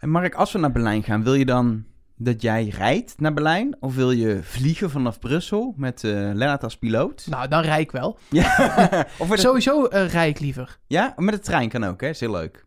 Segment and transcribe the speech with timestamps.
[0.00, 1.84] En Mark, als we naar Berlijn gaan, wil je dan
[2.16, 3.76] dat jij rijdt naar Berlijn?
[3.80, 7.26] Of wil je vliegen vanaf Brussel met eh Lennart als piloot?
[7.30, 8.18] Nou, dan rij ik wel.
[8.30, 8.54] Ja.
[9.18, 10.78] of Sowieso rij ik liever.
[10.86, 12.08] ja, met de trein kan ook, hè?
[12.08, 12.66] Is heel leuk.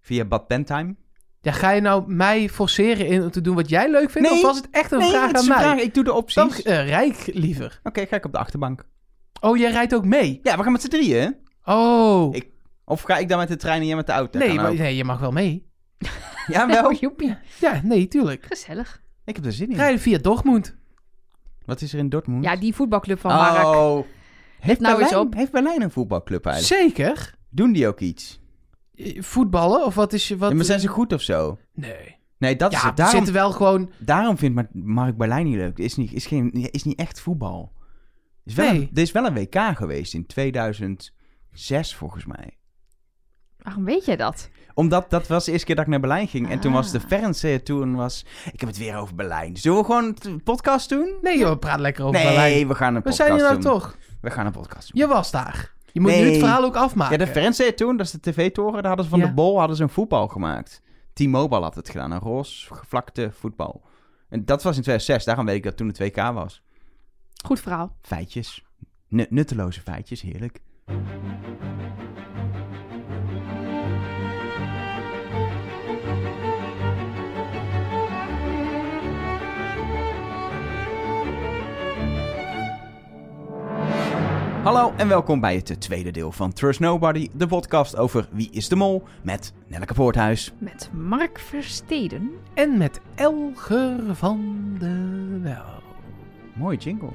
[0.00, 0.96] Via Bad Bentheim.
[1.40, 4.28] Ja, ga je nou mij forceren in om te doen wat jij leuk vindt?
[4.28, 4.38] Nee.
[4.38, 5.58] of was het echt een nee, vraag aan mij?
[5.58, 5.78] vraag.
[5.78, 6.34] Ik doe de opties.
[6.34, 7.80] Dan Oké, eh, rij ik liever.
[7.92, 8.84] ga ik op de achterbank.
[9.40, 10.40] Oh, jij rijdt ook mee?
[10.42, 11.36] Ja, we gaan met z'n drieën.
[11.64, 12.34] Oh.
[12.34, 12.50] Ik-
[12.84, 14.38] Of ga ik dan met de trein en jij met de auto?
[14.38, 15.66] nee, maar, nee, je mag wel mee.
[16.46, 16.92] Ja, wel.
[16.94, 17.36] Joepie.
[17.60, 18.46] Ja, nee, tuurlijk.
[18.46, 19.02] Gezellig.
[19.24, 19.76] Ik heb er zin in.
[19.76, 20.76] Rijden via Dortmund.
[21.64, 22.44] Wat is er in Dortmund?
[22.44, 23.64] Ja, die voetbalclub van Mark.
[23.64, 24.06] Oh.
[24.60, 25.34] Heeft, nou eens Berlijn, op.
[25.34, 26.82] heeft Berlijn een voetbalclub eigenlijk?
[26.82, 27.34] Zeker.
[27.50, 28.40] Doen die ook iets?
[28.94, 29.84] Eh, Voetballen?
[29.84, 30.36] Of wat is je...
[30.36, 30.50] Wat...
[30.50, 31.58] Ja, maar zijn ze goed of zo?
[31.74, 32.16] Nee.
[32.38, 32.96] Nee, dat is het.
[32.96, 33.90] Daarom, zitten wel gewoon...
[33.98, 35.78] daarom vindt Ma- Mark Berlijn niet leuk.
[35.78, 37.72] Is niet, is geen, is niet echt voetbal.
[38.44, 38.80] Is wel Nee.
[38.80, 42.56] een, er is wel een WK geweest in 2006 volgens mij.
[43.66, 44.48] Waarom weet jij dat?
[44.74, 46.50] Omdat dat was de eerste keer dat ik naar Berlijn ging.
[46.50, 47.06] En toen was de Ah.
[47.06, 48.24] Fernseh, toen was...
[48.52, 49.56] Ik heb het weer over Berlijn.
[49.56, 51.14] Zullen we gewoon een podcast doen?
[51.22, 52.68] Nee joh, we praten lekker over nee, Berlijn.
[52.68, 53.62] we gaan een We podcast zijn hier nou doen.
[53.72, 53.96] toch?
[54.20, 55.00] We gaan een podcast doen.
[55.02, 55.74] Je was daar.
[55.92, 56.22] Je moet Nee.
[56.24, 57.18] nu het verhaal ook afmaken.
[57.18, 59.26] Ja, de Fernseh toen, dat is de tv-toren, daar hadden ze van Ja.
[59.26, 60.82] de bol hadden ze een voetbal gemaakt.
[61.12, 63.82] T-Mobile had het gedaan, een roze gevlakte voetbal.
[64.28, 66.62] En dat was in 2006, daarom weet ik dat toen het 2K was.
[67.44, 67.96] Goed verhaal.
[68.02, 68.64] Feitjes.
[69.08, 70.60] Nu- nutteloze feitjes, heerlijk.
[84.66, 88.68] Hallo en welkom bij het tweede deel van Trust Nobody, de podcast over Wie is
[88.68, 90.52] de Mol met Nelleke Poorthuis.
[90.58, 92.30] Met Mark Versteden.
[92.54, 95.82] En met Elger van de Wel.
[96.54, 97.12] Mooie jingle.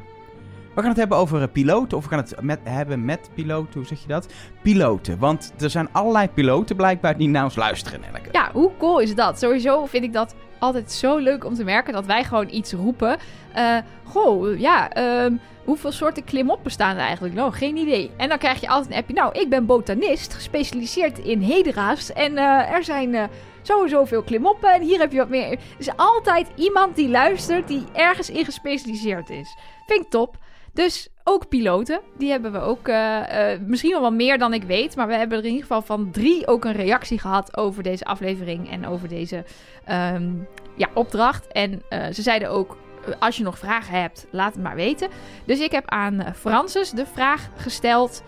[0.76, 3.74] We gaan het hebben over eh, piloten, of we gaan het met, hebben met piloten,
[3.74, 4.34] hoe zeg je dat?
[4.62, 8.30] Piloten, want er zijn allerlei piloten blijkbaar die naar ons luisteren, Nelleke.
[8.32, 9.40] Ja, hoe cool is dat?
[9.40, 13.17] Sowieso vind ik dat altijd zo leuk om te merken dat wij gewoon iets roepen.
[13.54, 17.36] Eh, goh, ja, ehm, hoeveel soorten klimop bestaan er eigenlijk?
[17.36, 18.11] Nou, geen idee.
[18.17, 19.14] En dan krijg je altijd een appje.
[19.14, 22.14] Nou, ik ben botanist, gespecialiseerd in hedera's.
[22.14, 23.23] En eh, er zijn eh,
[23.61, 25.52] sowieso veel klimoppen en hier heb je wat meer.
[25.52, 29.55] Er is altijd iemand die luistert die ergens in gespecialiseerd is.
[29.86, 30.38] Vind ik top.
[30.73, 34.64] Dus ook piloten, die hebben we ook eh, eh, misschien wel wat meer dan ik
[34.64, 34.95] weet.
[34.95, 38.05] Maar we hebben er in ieder geval van drie ook een reactie gehad over deze
[38.05, 39.43] aflevering en over deze
[39.86, 40.31] ehm,
[40.76, 41.48] ja, opdracht.
[41.48, 42.77] En eh, ze zeiden ook,
[43.20, 45.08] als je nog vragen hebt, laat het maar weten.
[45.45, 48.23] Dus ik heb aan Francis de vraag gesteld,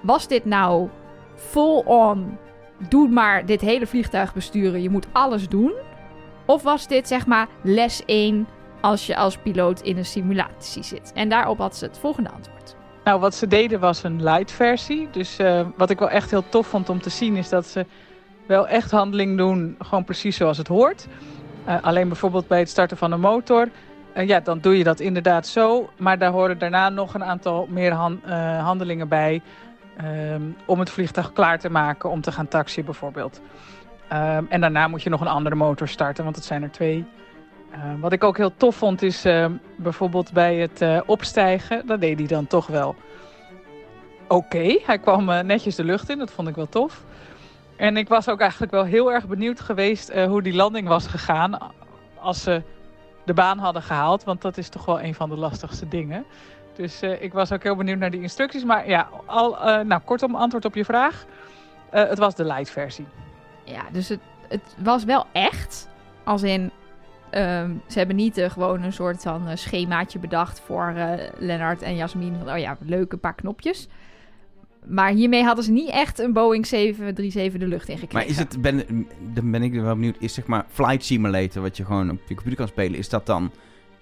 [0.00, 0.88] was dit nou
[1.34, 2.38] full on,
[2.88, 5.72] doe maar dit hele vliegtuig besturen, je moet alles doen?
[6.46, 8.46] Of was dit zeg maar les 1
[8.84, 11.12] als je als piloot in een simulatie zit?
[11.14, 12.76] En daarop had ze het volgende antwoord.
[13.04, 15.08] Nou, wat ze deden was een light versie.
[15.10, 17.86] Dus eh, wat ik wel echt heel tof vond om te zien is dat ze
[18.46, 21.06] wel echt handeling doen, gewoon precies zoals het hoort.
[21.64, 23.68] Eh, alleen bijvoorbeeld bij het starten van een motor,
[24.12, 25.90] eh, ja, dan doe je dat inderdaad zo.
[25.98, 28.20] Maar daar horen daarna nog een aantal meer han-
[28.60, 29.42] handelingen bij
[29.96, 33.40] ehm, om het vliegtuig klaar te maken om te gaan taxiën bijvoorbeeld.
[34.08, 37.04] Ehm, en daarna moet je nog een andere motor starten, want het zijn er twee.
[37.74, 39.46] Eh, wat ik ook heel tof vond is eh,
[39.76, 42.94] bijvoorbeeld bij het eh, opstijgen, dat deed hij dan toch wel
[44.28, 44.78] oké.
[44.84, 47.04] Hij kwam netjes de lucht in, dat vond ik wel tof.
[47.76, 51.58] En ik was ook eigenlijk wel heel erg benieuwd geweest hoe die landing was gegaan
[52.18, 52.62] als ze
[53.24, 56.24] de baan hadden gehaald, want dat is toch wel een van de lastigste dingen.
[56.74, 58.64] Dus ik was ook heel benieuwd naar die instructies.
[58.64, 61.24] Maar ja, al, nou, kortom antwoord op je vraag.
[61.90, 63.06] Het was de light versie.
[63.64, 65.88] Ja, dus het, het was wel echt.
[66.24, 66.70] Als in,
[67.34, 71.82] ehm, ze hebben niet eh, gewoon een soort van eh, schemaatje bedacht voor eh Lennart
[71.82, 72.36] en Jasmin.
[72.48, 73.88] Oh ja, leuk, een paar knopjes.
[74.86, 78.18] Maar hiermee hadden ze niet echt een Boeing 737 de lucht ingekregen.
[78.18, 81.76] Maar is het, ben, dan ben ik wel benieuwd, is zeg maar Flight Simulator, wat
[81.76, 83.50] je gewoon op je computer kan spelen, is dat dan,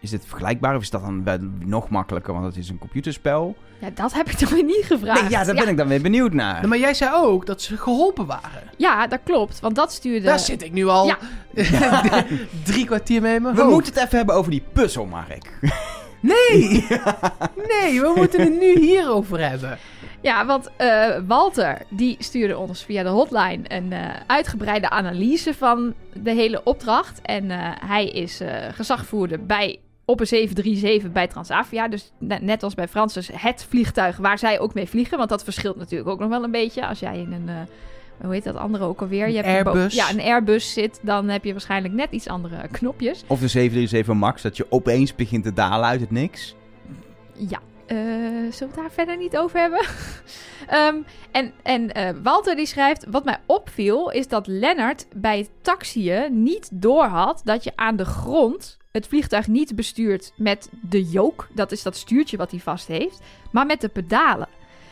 [0.03, 3.57] is dit vergelijkbaar of is dat dan wel nog makkelijker, want het is een computerspel?
[3.79, 5.21] Ja, dat heb ik toch weer niet gevraagd.
[5.21, 6.55] Nee, ja, daar ben ik dan weer benieuwd naar.
[6.55, 8.63] Nou, maar jij zei ook dat ze geholpen waren.
[8.77, 10.27] Ja, dat klopt, want dat stuurde...
[10.27, 11.19] Daar zit ik nu al Ja.
[12.65, 15.51] drie kwartier mee We moeten het even hebben over die puzzel, Mark.
[16.21, 16.87] Nee!
[17.69, 19.79] Nee, we moeten het nu hierover hebben.
[20.21, 25.95] Ja, want eh, Walter die stuurde ons via de hotline een eh, uitgebreide analyse van
[26.13, 27.21] de hele opdracht.
[27.23, 31.89] En eh, hij is eh, gezagvoerder bij, op een 737 bij Transavia.
[31.89, 35.19] Dus ne- net als bij Francis het vliegtuig waar zij ook mee vliegen.
[35.19, 36.87] Want dat verschilt natuurlijk ook nog wel een beetje.
[36.87, 37.55] Als jij in een, eh,
[38.25, 39.25] hoe heet dat andere ook alweer?
[39.25, 39.95] Een Je hebt bo- Airbus.
[39.95, 43.25] ja, een Airbus zit, dan heb je waarschijnlijk net iets andere knopjes.
[43.27, 46.55] Of de 737 Max, dat je opeens begint te dalen uit het niks.
[47.33, 47.59] Ja.
[47.87, 49.81] Eh, zullen we het daar verder niet over hebben?
[50.67, 50.97] Ehm,
[51.31, 53.07] en en eh, Walter die schrijft...
[53.11, 57.41] Wat mij opviel is dat Lennart bij het taxiën niet doorhad...
[57.45, 61.45] dat je aan de grond het vliegtuig niet bestuurt met de yoke.
[61.53, 63.21] Dat is dat stuurtje wat hij vast heeft.
[63.51, 64.49] Maar met de pedalen.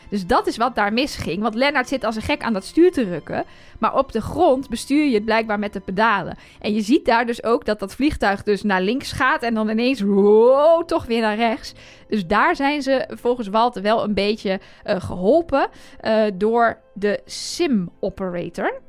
[0.09, 1.41] Dus dat is wat daar misging.
[1.41, 3.45] Want Lennart zit als een gek aan dat stuur te rukken.
[3.79, 6.37] Maar op de grond bestuur je het blijkbaar met de pedalen.
[6.59, 9.43] En je ziet daar dus ook dat dat vliegtuig dus naar links gaat.
[9.43, 11.73] En dan ineens wow, toch weer naar rechts.
[12.07, 15.69] Dus daar zijn ze volgens Walter wel een beetje eh, geholpen.
[15.99, 18.81] eh, door de sim-operator.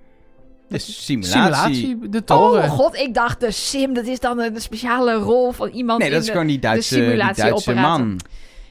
[0.72, 1.74] De simulatie.
[1.74, 2.62] Simulatie, de toren.
[2.62, 6.08] Oh god, ik dacht de sim, dat is dan een speciale rol van iemand Nee,
[6.08, 8.20] in dat is de- gewoon die Duitse, die Duitse man.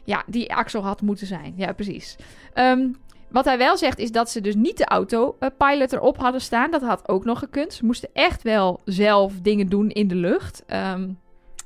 [0.04, 1.54] Ja, die Axel had moeten zijn.
[1.56, 2.16] Ja, precies.
[2.54, 2.88] Ehm,
[3.30, 6.72] wat hij wel zegt is dat ze dus niet de autopilot erop hadden staan.
[6.72, 7.74] Dat had ook nog gekund.
[7.74, 10.64] Ze moesten echt wel zelf dingen doen in de lucht.
[10.68, 11.10] Ehm,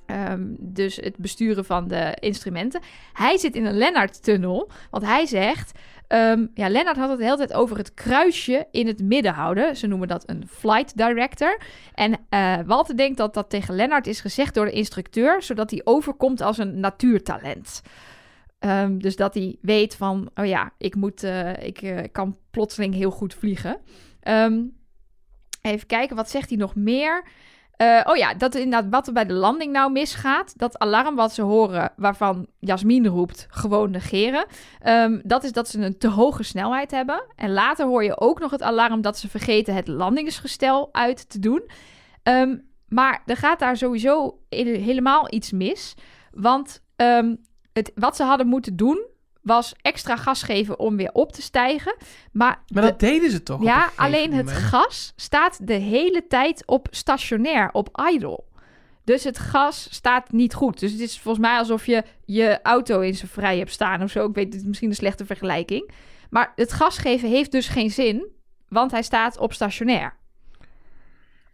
[0.06, 2.82] ehm, dus het besturen van de instrumenten.
[3.14, 4.70] Hij zit in een Lennart-tunnel.
[4.92, 5.72] Want hij zegt...
[6.16, 9.76] ehm, ja, Lennart had het de hele tijd over het kruisje in het midden houden.
[9.76, 11.62] Ze noemen dat een flight director.
[11.94, 15.42] En eh, Walter denkt dat dat tegen Lennart is gezegd door de instructeur...
[15.42, 17.82] zodat hij overkomt als een natuurtalent.
[18.60, 22.94] Ehm, dus dat hij weet van, oh ja, ik, moet, eh, ik eh, kan plotseling
[22.94, 23.78] heel goed vliegen.
[24.20, 24.64] Ehm,
[25.62, 27.24] even kijken, wat zegt hij nog meer?
[27.78, 30.58] Eh, oh ja, dat inderdaad wat er bij de landing nou misgaat.
[30.58, 34.46] Dat alarm wat ze horen, waarvan Jasmin roept, gewoon negeren.
[34.80, 37.24] Ehm, dat is dat ze een te hoge snelheid hebben.
[37.36, 41.40] En later hoor je ook nog het alarm dat ze vergeten het landingsgestel uit te
[41.40, 41.70] doen.
[42.24, 42.58] Ehm,
[42.88, 45.94] maar er gaat daar sowieso he- helemaal iets mis.
[46.32, 47.36] Want ehm,
[47.74, 49.06] het, wat ze hadden moeten doen,
[49.46, 51.96] was extra gas geven om weer op te stijgen.
[52.32, 53.64] Maar, Maar de- dat deden ze toch?
[53.64, 58.44] ja, alleen het gas staat de hele tijd op stationair, op idle.
[59.04, 60.80] Dus het gas staat niet goed.
[60.80, 64.10] Dus het is volgens mij alsof je je auto in zijn vrij hebt staan of
[64.12, 64.26] zo.
[64.30, 65.92] Ik weet het is misschien een slechte vergelijking.
[66.30, 68.28] Maar het gas geven heeft dus geen zin,
[68.70, 70.16] want hij staat op stationair.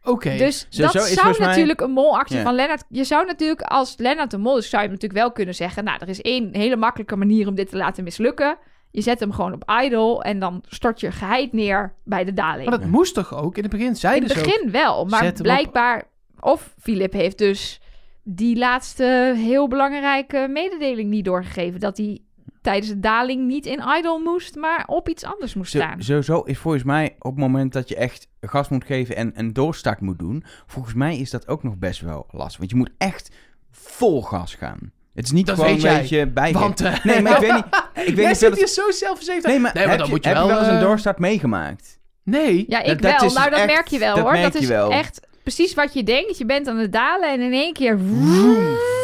[0.03, 0.37] Oké.
[0.37, 2.43] Dus Zo- dat zo is zou mij- natuurlijk een molactie Ja.
[2.43, 2.83] van Lennart...
[2.89, 5.83] Je zou natuurlijk, als Lennart de mol is, zou je natuurlijk wel kunnen zeggen...
[5.83, 8.57] Nou, er is één hele makkelijke manier om dit te laten mislukken.
[8.91, 12.69] Je zet hem gewoon op idle en dan stort je geheid neer bij de daling.
[12.69, 13.55] maar dat moest toch ook?
[13.57, 14.45] In het begin In zeiden het ze ook...
[14.51, 16.03] begin wel, maar blijkbaar...
[16.39, 17.81] Of Philip heeft dus
[18.23, 21.79] die laatste heel belangrijke mededeling niet doorgegeven.
[21.79, 22.19] Dat hij
[22.61, 26.01] tijdens de daling niet in idle moest, maar op iets anders moest Zo, staan.
[26.03, 29.53] sowieso is volgens mij op het moment dat je echt gas moet geven en een
[29.53, 32.57] doorstart moet doen, volgens mij is dat ook nog best wel lastig.
[32.57, 33.29] Want je moet echt
[33.71, 34.91] vol gas gaan.
[35.13, 36.51] Het is niet Dat gewoon een beetje bij.
[36.51, 37.65] Want, eh, Nee, maar ik weet niet.
[37.93, 39.45] Ik weet Jij niet zit of hier zo zelfverzekerd.
[39.45, 40.77] Nee, maar, Nee, maar heb, dan je, moet je heb wel, je wel eens een
[40.79, 41.99] eh, doorstart meegemaakt?
[42.23, 42.65] Nee.
[42.67, 43.29] Ja, ik Dat- dat wel.
[43.29, 44.31] is nou, dat echt- merk je wel dat hoor.
[44.31, 44.91] merk Dat je is wel.
[44.91, 46.37] echt precies wat je denkt.
[46.37, 47.99] Je bent aan het dalen en in één keer...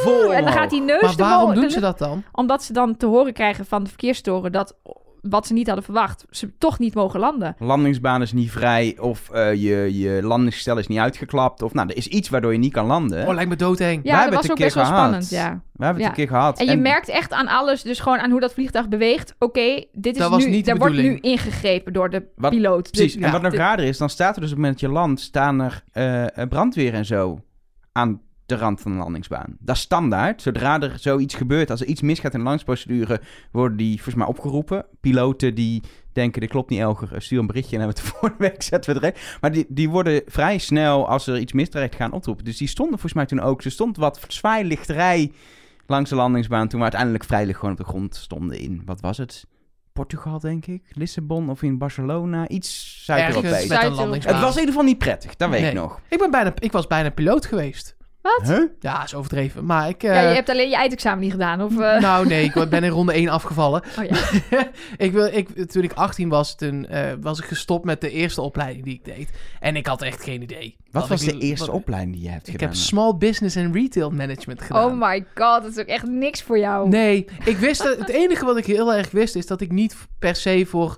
[0.04, 2.24] vol en dan gaat die neus Maar waarom doen ze dat dan?
[2.32, 4.76] Omdat ze dan te horen krijgen van de verkeerstoren dat
[5.30, 7.56] wat ze niet hadden verwacht, ze toch niet mogen landen.
[7.60, 11.62] Landingsbaan is niet vrij of eh, je, je landingsgestel is niet uitgeklapt.
[11.62, 13.28] Of nou, er is iets waardoor je niet kan landen.
[13.28, 14.00] Oh, lijkt me doodeng.
[14.04, 15.24] Ja, dat hebben was het ook een best wel keer gehad.
[15.24, 15.62] spannend, ja.
[15.74, 16.22] We hebben het Ja.
[16.22, 16.60] een keer gehad.
[16.60, 19.36] En je merkt echt aan alles, dus gewoon aan hoe dat vliegtuig beweegt.
[19.40, 22.92] Oké, dit is Dat was nu, niet daar wordt nu ingegrepen door de Wat- piloot.
[22.92, 23.14] Precies.
[23.14, 24.90] Dus, en wat nog de- raarder is, dan staat er dus op het moment dat
[24.90, 27.40] je landt, staan er eh, eh, brandweer en zo
[27.92, 29.58] aan de rand van de landingsbaan.
[29.60, 30.42] Dat is standaard.
[30.42, 33.22] Zodra er zoiets gebeurt, als er iets misgaat in de landingsprocedure,
[33.52, 34.86] worden die volgens mij opgeroepen.
[35.02, 35.82] Piloten die
[36.14, 38.62] denken, dit klopt niet, Elger, eh, stuur een berichtje en hebben we het de week
[38.62, 39.38] zetten we het.
[39.42, 42.46] Maar die, die worden vrij snel, als er iets misdreigt, gaan oproepen.
[42.46, 45.32] Dus die stonden volgens mij toen ook, er stond wat zwaailichterij
[45.88, 49.18] langs de landingsbaan toen we uiteindelijk veilig gewoon op de grond stonden in, wat was
[49.18, 49.46] het?
[49.94, 50.84] Portugal, denk ik.
[50.92, 52.48] Lissabon of in Barcelona.
[52.48, 53.52] Iets Zuid-Europees.
[53.52, 54.02] Ergens met een Zuid-Europa.
[54.02, 54.36] landingsbaan.
[54.36, 55.70] Het was in ieder geval niet prettig, dat weet Nee.
[55.70, 56.02] ik nog.
[56.10, 57.96] Ik, ben bijna, ik was bijna piloot geweest.
[58.38, 58.48] Wat?
[58.58, 58.64] Huh?
[58.80, 59.66] Ja, is overdreven.
[59.66, 60.04] Maar ik...
[60.04, 61.80] eh, Ja, je hebt alleen je eindexamen niet gedaan, of...
[61.80, 63.82] eh, Nou nee, ik ben in ronde 1 afgevallen.
[64.00, 64.18] oh, ja.
[65.06, 68.42] ik wil, ik, toen ik 18 was, toen eh, was ik gestopt met de eerste
[68.42, 69.30] opleiding die ik deed.
[69.60, 70.78] En ik had echt geen idee.
[70.92, 72.68] Wat was ik- de eerste wat- opleiding die je hebt Ik gedaan?
[72.70, 74.86] heb small business en retail management gedaan.
[74.92, 76.90] Oh my god, dat is ook echt niks voor jou.
[76.90, 79.96] Nee, ik wist dat, het enige wat ik heel erg wist is dat ik niet
[80.20, 80.96] per se voor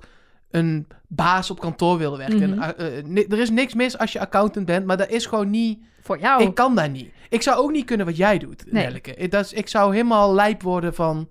[0.50, 2.50] een baas op kantoor wilde werken.
[2.50, 2.62] Mhm.
[2.62, 5.78] Eh, eh, er is niks mis als je accountant bent, maar dat is gewoon niet.
[6.02, 6.42] Voor jou.
[6.42, 7.12] Ik kan dat niet.
[7.28, 8.64] Ik zou ook niet kunnen wat jij doet.
[8.72, 8.84] Nee.
[8.84, 9.14] Nelleke.
[9.14, 11.28] Ik- Dat is, ik zou helemaal lijp worden van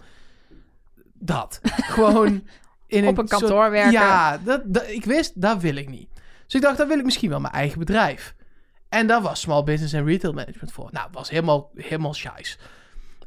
[1.13, 1.59] dat.
[1.95, 2.43] gewoon
[2.87, 3.91] in Op een kantoor werken.
[3.91, 6.07] Ja, dat, dat, ik wist, dat wil ik niet.
[6.45, 8.35] Dus ik dacht, dan wil ik misschien wel mijn eigen bedrijf.
[8.89, 10.89] En daar was small business en retail management voor.
[10.91, 12.57] Nou, was helemaal, helemaal shais.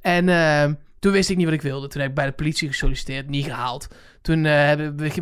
[0.00, 1.88] En ehm, toen wist ik niet wat ik wilde.
[1.88, 3.88] Toen heb ik bij de politie gesolliciteerd, niet gehaald.
[4.20, 4.72] Toen eh,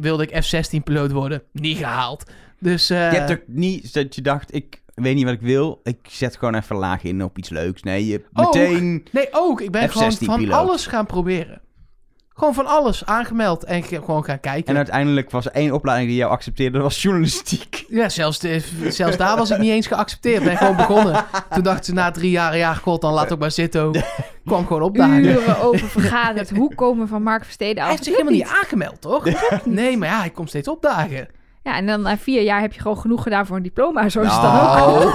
[0.00, 2.30] wilde ik F-16-piloot worden, niet gehaald.
[2.58, 5.80] Dus eh, Je hebt ook niet dat je dacht, ik weet niet wat ik wil.
[5.82, 7.82] Ik zet gewoon even laag in op iets leuks.
[7.82, 8.54] Nee, je Ook.
[8.54, 9.06] meteen...
[9.12, 9.60] nee, ook.
[9.60, 10.56] Ik ben gewoon van F-16-piloot.
[10.56, 11.60] alles gaan proberen.
[12.40, 14.66] Gewoon van alles aangemeld en ge- gewoon gaan kijken.
[14.66, 17.84] En uiteindelijk was er één opleiding die jou accepteerde, dat was journalistiek.
[17.88, 20.38] Ja, zelfs, de- zelfs daar was ik niet eens geaccepteerd.
[20.38, 21.24] Ik ben gewoon begonnen.
[21.54, 23.82] Toen dachten ze na drie jaar, ja, god, dan laat ook maar zitten.
[23.82, 23.94] ook.
[24.46, 25.24] kwam gewoon opdagen.
[25.24, 26.50] Uren over vergaderd.
[26.50, 27.90] Hoe komen we van Mark Versteden Hij af?
[27.90, 29.24] heeft zich helemaal niet aangemeld, toch?
[29.64, 31.28] Nee, maar ja, hij komt steeds opdagen.
[31.70, 34.08] Ja, en dan na vier jaar heb je gewoon genoeg gedaan voor een diploma.
[34.08, 35.12] Zo is het dan ook.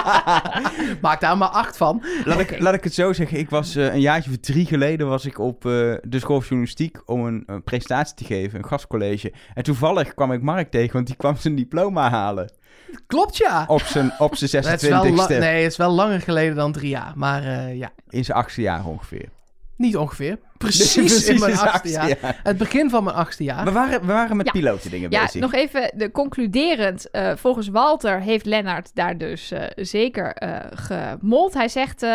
[1.00, 2.02] Maak daar maar acht van.
[2.24, 3.38] Laat ik, laat ik het zo zeggen.
[3.38, 5.70] Ik was eh, een jaartje of drie geleden was ik op eh,
[6.02, 9.32] de school van journalistiek om een, een presentatie te geven, een gastcollege.
[9.54, 12.52] En toevallig kwam ik Mark tegen, want die kwam zijn diploma halen
[13.06, 13.64] Klopt, ja.
[13.66, 15.14] op zijn, op zijn Het is wel 26e.
[15.14, 17.12] la- nee, het is wel langer geleden dan drie jaar.
[17.14, 19.28] Maar eh, ja, In zijn achtste jaar ongeveer.
[19.78, 20.38] Niet ongeveer.
[20.58, 22.40] Precies, in mijn achtste jaar.
[22.42, 23.64] Het begin van mijn achtste jaar.
[23.64, 24.52] We waren, we waren met Ja.
[24.52, 25.40] piloten dingen Ja, bezig.
[25.40, 27.10] nog even de concluderend.
[27.10, 31.54] eh, volgens Walter heeft Lennart daar dus eh, zeker eh gemold.
[31.54, 32.06] Hij zegt,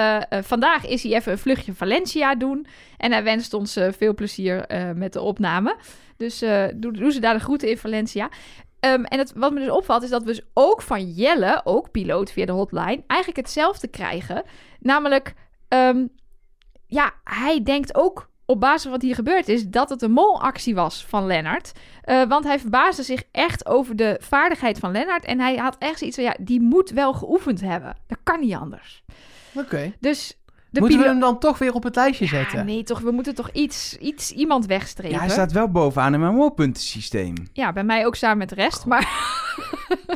[0.41, 2.65] vandaag is hij even een vluchtje Valencia doen.
[2.98, 5.75] En hij wenst ons eh, veel plezier eh, met de opname.
[6.17, 8.29] Dus eh doe, doe ze daar de groeten in Valencia.
[8.79, 11.91] Ehm, en het, wat me dus opvalt is dat we dus ook van Jelle, ook
[11.91, 14.43] piloot via de hotline, eigenlijk hetzelfde krijgen.
[14.79, 15.34] Namelijk,
[15.67, 16.05] ehm,
[16.94, 20.76] ja, hij denkt ook op basis van wat hier gebeurd is, dat het een molactie
[20.76, 21.72] was van Lennart.
[22.02, 25.26] Eh, want hij verbaasde zich echt over de vaardigheid van Lennart.
[25.26, 27.96] En hij had echt zoiets van, ja, die moet wel geoefend hebben.
[28.08, 29.04] Dat kan niet anders.
[29.54, 29.94] Oké.
[30.00, 30.38] Dus
[30.70, 32.66] de Moeten we hem dan toch weer op het lijstje Ja, zetten?
[32.66, 35.14] nee, toch, we moeten toch iets, iets iemand wegstrepen.
[35.16, 37.34] ja, hij staat wel bovenaan in mijn molpuntensysteem.
[37.54, 38.86] Ja, bij mij ook samen met de rest.
[38.86, 39.32] Maar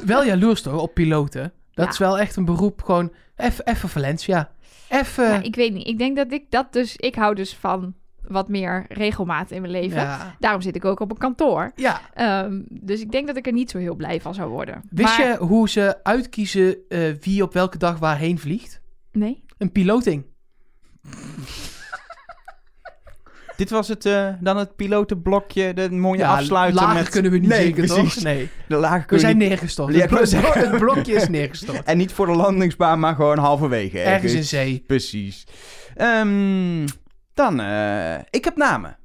[0.06, 1.54] Wel jaloers toch, op piloten?
[1.74, 1.92] Dat Ja.
[1.92, 4.50] is wel echt een beroep, gewoon even even Valencia.
[4.90, 5.24] Even...
[5.24, 5.88] ja, ik weet niet.
[5.88, 6.96] Ik denk dat ik dat dus...
[6.96, 10.02] Ik hou dus van wat meer regelmaat in mijn leven.
[10.02, 10.36] ja.
[10.40, 11.72] Daarom zit ik ook op een kantoor.
[11.76, 12.02] Ja.
[12.14, 14.82] Ehm, dus ik denk dat ik er niet zo heel blij van zou worden.
[14.90, 18.82] Wist Maar- je hoe ze uitkiezen eh, wie op welke dag waarheen vliegt?
[19.12, 19.44] Nee?
[19.58, 20.26] Een piloting.
[23.58, 27.10] Dit was het, eh, dan het pilotenblokje, de mooie Ja, afsluiten lager met...
[27.10, 28.14] kunnen we niet nee, zeker, precies.
[28.14, 28.24] toch?
[28.24, 28.50] Nee.
[28.68, 29.94] De lage We zijn niet- neergestort.
[29.94, 31.84] Ja, het, blokje is neergestort.
[31.92, 34.00] En niet voor de landingsbaan, maar gewoon halverwege.
[34.00, 34.84] Ergens in zee.
[34.88, 35.44] Precies.
[35.96, 36.88] Ehm,
[37.34, 38.98] dan, eh, ik heb namen.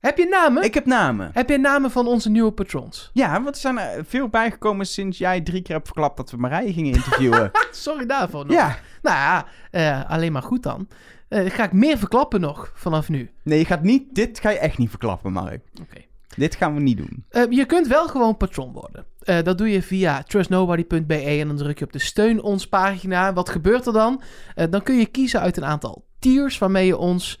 [0.00, 0.62] Heb je namen?
[0.62, 1.30] Ik heb namen.
[1.32, 3.10] Heb je namen van onze nieuwe patrons?
[3.12, 6.36] Ja, want er zijn er veel bijgekomen sinds jij drie keer hebt verklapt dat we
[6.36, 7.50] Marije gingen interviewen.
[7.70, 8.56] Sorry daarvoor nog.
[8.56, 8.76] ja.
[9.02, 10.88] Nou ja, eh, alleen maar goed dan.
[11.28, 13.30] Eh, ga ik meer verklappen nog vanaf nu.
[13.42, 14.14] Nee, je gaat niet...
[14.14, 15.62] Dit ga je echt niet verklappen, Mark.
[15.80, 16.00] Oké.
[16.36, 17.24] Dit gaan we niet doen.
[17.28, 19.04] Eh, je kunt wel gewoon patron worden.
[19.20, 23.32] Eh, dat doe je via trustnobody.be en dan druk je op de steun ons pagina.
[23.32, 24.22] Wat gebeurt er dan?
[24.70, 27.40] Dan kun je kiezen uit een aantal tiers waarmee je ons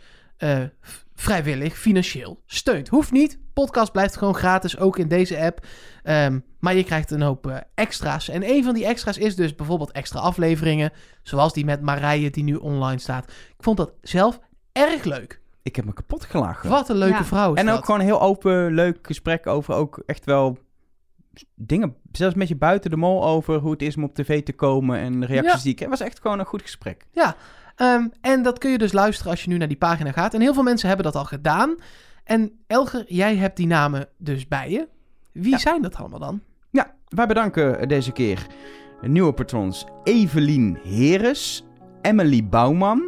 [1.16, 2.88] vrijwillig financieel steunt.
[2.88, 3.38] Hoeft niet.
[3.52, 5.66] Podcast blijft gewoon gratis, ook in deze app.
[6.02, 8.28] Ehm, maar je krijgt een hoop eh, extra's.
[8.28, 10.92] En een van die extra's is dus bijvoorbeeld extra afleveringen.
[11.22, 13.24] Zoals die met Marije die nu online staat.
[13.30, 14.40] Ik vond dat zelf
[14.72, 15.40] erg leuk.
[15.62, 16.70] Ik heb me kapot gelachen.
[16.70, 17.24] Wat een leuke Ja.
[17.24, 17.76] vrouw is En dat.
[17.78, 20.58] ook gewoon een heel open, leuk gesprek over ook echt wel
[21.54, 24.52] dingen, zelfs met je buiten de mol over hoe het is om op tv te
[24.52, 25.62] komen en de reacties Ja.
[25.62, 25.78] die ik...
[25.78, 27.06] Het was echt gewoon een goed gesprek.
[27.76, 30.34] Ehm, en dat kun je dus luisteren als je nu naar die pagina gaat.
[30.34, 31.74] En heel veel mensen hebben dat al gedaan.
[32.24, 34.88] En Elger, jij hebt die namen dus bij je.
[35.32, 35.58] Wie Ja.
[35.58, 36.40] zijn dat allemaal dan?
[36.70, 38.46] Ja, wij bedanken deze keer
[39.02, 41.64] nieuwe patrons Evelien Heres,
[42.02, 43.02] Emily Bouwman,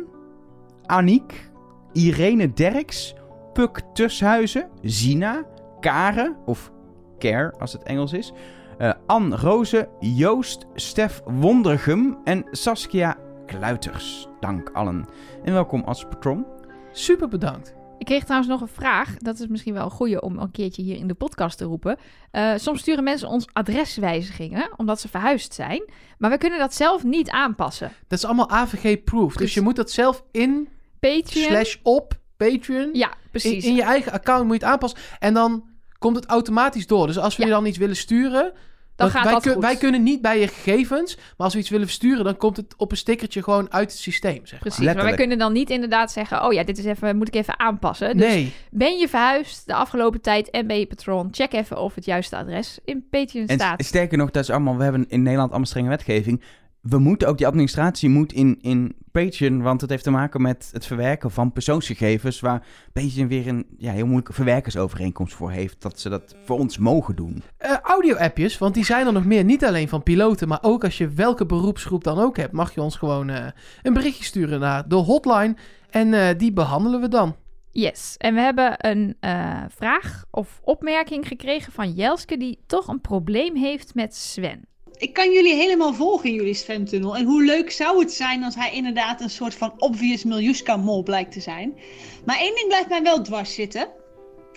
[0.86, 1.50] Aniek,
[1.92, 3.14] Irene Derks,
[3.52, 5.44] Puk Tushuizen, Zina,
[5.80, 6.70] Karen, of
[7.18, 8.32] Care als het Engels is,
[8.78, 13.16] eh Anne Roze, Joost, Stef Wondergem en Saskia
[13.48, 14.26] Kluiters.
[14.40, 15.06] Dank allen.
[15.44, 16.44] En welkom als patron.
[16.92, 17.74] Super bedankt.
[17.98, 19.16] Ik kreeg trouwens nog een vraag.
[19.16, 21.96] Dat is misschien wel een goeie om een keertje hier in de podcast te roepen.
[22.30, 25.82] Eh, soms sturen mensen ons adreswijzigingen, omdat ze verhuisd zijn.
[26.18, 27.92] Maar we kunnen dat zelf niet aanpassen.
[28.08, 29.34] Dat is allemaal AVG-proof.
[29.36, 30.68] Dus je moet dat zelf in,
[31.00, 31.46] Patreon.
[31.46, 32.90] slash op, Patreon.
[32.92, 33.64] Ja, In, precies.
[33.64, 34.98] in je eigen account moet je het aanpassen.
[35.18, 35.64] En dan
[35.98, 37.06] komt het automatisch door.
[37.06, 37.48] Dus als we Ja.
[37.48, 38.52] je dan iets willen sturen...
[38.98, 39.62] Dan want gaat wij, dat kun- goed.
[39.62, 41.16] wij kunnen niet bij je gegevens.
[41.16, 44.00] Maar als we iets willen versturen, dan komt het op een stickertje gewoon uit het
[44.00, 44.40] systeem.
[44.42, 44.60] Zeg maar.
[44.60, 46.44] Precies, maar wij kunnen dan niet inderdaad zeggen...
[46.44, 48.16] oh ja, dit is even, moet ik even aanpassen.
[48.16, 48.52] Dus Nee.
[48.70, 51.28] ben je verhuisd de afgelopen tijd en ben je patroon...
[51.30, 53.84] check even of het juiste adres in Patreon En staat.
[53.84, 56.42] sterker nog, dat is allemaal, we hebben in Nederland allemaal strenge wetgeving.
[56.80, 60.70] We moeten ook, die administratie moet in, in Patreon, want het heeft te maken met
[60.72, 66.00] het verwerken van persoonsgegevens, waar Patreon weer een ja, heel moeilijke verwerkersovereenkomst voor heeft, dat
[66.00, 67.42] ze dat voor ons mogen doen.
[67.56, 69.44] Eh, audio-appjes, want die zijn er nog meer.
[69.44, 72.82] Niet alleen van piloten, maar ook als je welke beroepsgroep dan ook hebt, mag je
[72.82, 73.46] ons gewoon eh,
[73.82, 75.56] een berichtje sturen naar de hotline.
[75.90, 77.36] En eh, die behandelen we dan.
[77.70, 82.36] Yes, en we hebben een eh, vraag of opmerking gekregen van Jelske...
[82.36, 84.66] die toch een probleem heeft met Sven.
[84.98, 87.16] Ik kan jullie helemaal volgen in jullie Sven-tunnel.
[87.16, 91.32] En hoe leuk zou het zijn als hij inderdaad een soort van obvious Miljuska-mol blijkt
[91.32, 91.78] te zijn.
[92.24, 93.88] Maar één ding blijft mij wel dwars zitten.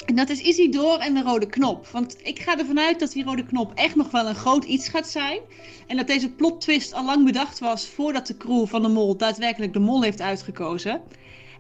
[0.06, 1.88] En dat is Isidore en de rode knop.
[1.88, 4.88] Want ik ga ervan uit dat die rode knop echt nog wel een groot iets
[4.90, 5.40] gaat zijn.
[5.88, 9.18] En dat deze plot twist al lang bedacht was voordat de crew van de mol
[9.18, 11.02] daadwerkelijk de mol heeft uitgekozen.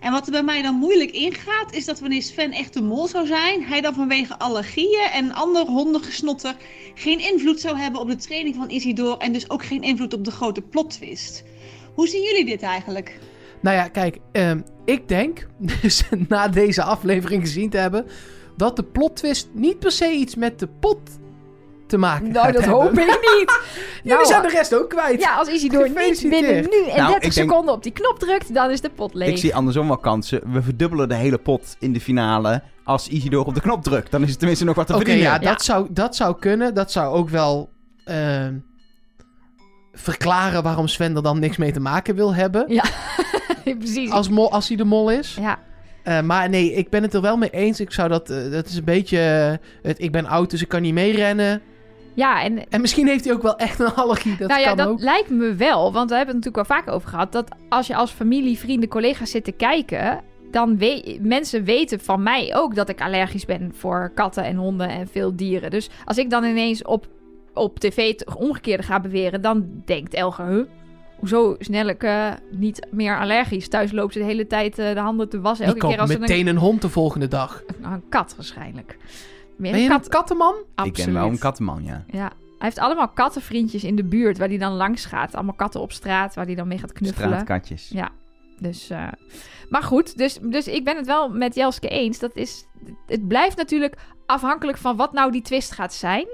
[0.01, 3.07] En wat er bij mij dan moeilijk ingaat, is dat wanneer Sven echt de mol
[3.07, 6.55] zou zijn, hij dan vanwege allergieën en ander hondengesnotter
[6.93, 10.25] geen invloed zou hebben op de training van Isidore en dus ook geen invloed op
[10.25, 11.43] de grote plot twist.
[11.93, 13.19] Hoe zien jullie dit eigenlijk?
[13.61, 15.47] Nou ja, kijk, ehm, ik denk,
[15.81, 18.05] dus na deze aflevering gezien te hebben,
[18.57, 20.99] dat de plot twist niet per se iets met de pot
[21.91, 22.81] te maken Nou, gaat dat hebben.
[22.81, 23.59] hoop ik niet.
[24.03, 25.21] Jullie Nou, zijn de rest ook kwijt.
[25.21, 28.19] Ja, als Isidore niet binnen nu en Nou, 30 ik denk- seconden op die knop
[28.19, 29.29] drukt, dan is de pot leeg.
[29.29, 30.41] Ik zie andersom wel kansen.
[30.53, 34.11] We verdubbelen de hele pot in de finale als Isidore op de knop drukt.
[34.11, 35.31] Dan is het tenminste nog wat te Oké, verdienen.
[35.31, 35.49] ja, Ja.
[35.51, 36.73] Dat, zou, dat zou kunnen.
[36.73, 37.69] Dat zou ook wel
[38.05, 38.53] ehm,
[39.93, 42.65] verklaren waarom Sven er dan niks mee te maken wil hebben.
[43.79, 44.11] Precies.
[44.11, 45.37] Als, mol, als hij de mol is.
[45.41, 45.59] Ja,
[46.03, 47.79] Eh, maar nee, ik ben het er wel mee eens.
[47.79, 48.29] Ik zou dat...
[48.29, 49.19] eh, dat is een beetje...
[49.19, 51.61] eh, het, ik ben oud, dus ik kan niet meerennen.
[52.13, 54.37] Ja en En misschien heeft hij ook wel echt een allergie.
[54.37, 55.01] Dat nou ja, kan dat ook.
[55.01, 55.93] lijkt me wel.
[55.93, 57.31] Want we hebben het natuurlijk wel vaak over gehad.
[57.31, 60.21] Dat als je als familie, vrienden, collega's zit te kijken.
[60.51, 64.89] Dan we mensen weten van mij ook dat ik allergisch ben voor katten en honden
[64.89, 65.71] en veel dieren.
[65.71, 67.07] Dus als ik dan ineens op,
[67.53, 69.41] op tv het omgekeerde ga beweren.
[69.41, 70.63] Dan denkt Elger, huh?
[71.21, 72.07] Hoezo snel ik
[72.51, 73.67] niet meer allergisch?
[73.67, 75.65] Thuis loopt ze de hele tijd eh, de handen te wassen.
[75.65, 77.63] Elke keer als meteen een hond de volgende dag.
[77.67, 78.97] een, een kat waarschijnlijk.
[79.61, 80.09] Meer Ben je een een kat?
[80.09, 80.55] kattenman?
[80.83, 82.03] Ik ken wel een kattenman, ja.
[82.07, 82.31] Ja.
[82.57, 85.35] Hij heeft allemaal kattenvriendjes in de buurt waar hij dan langs gaat.
[85.35, 87.29] Allemaal katten op straat waar hij dan mee gaat knuffelen.
[87.29, 87.89] Straatkatjes.
[87.89, 88.09] Ja.
[88.59, 89.07] Dus, eh,
[89.69, 92.19] maar goed, dus, dus ik ben het wel met Jelske eens.
[92.19, 92.65] Dat is,
[93.07, 96.27] het blijft natuurlijk afhankelijk van wat nou die twist gaat zijn.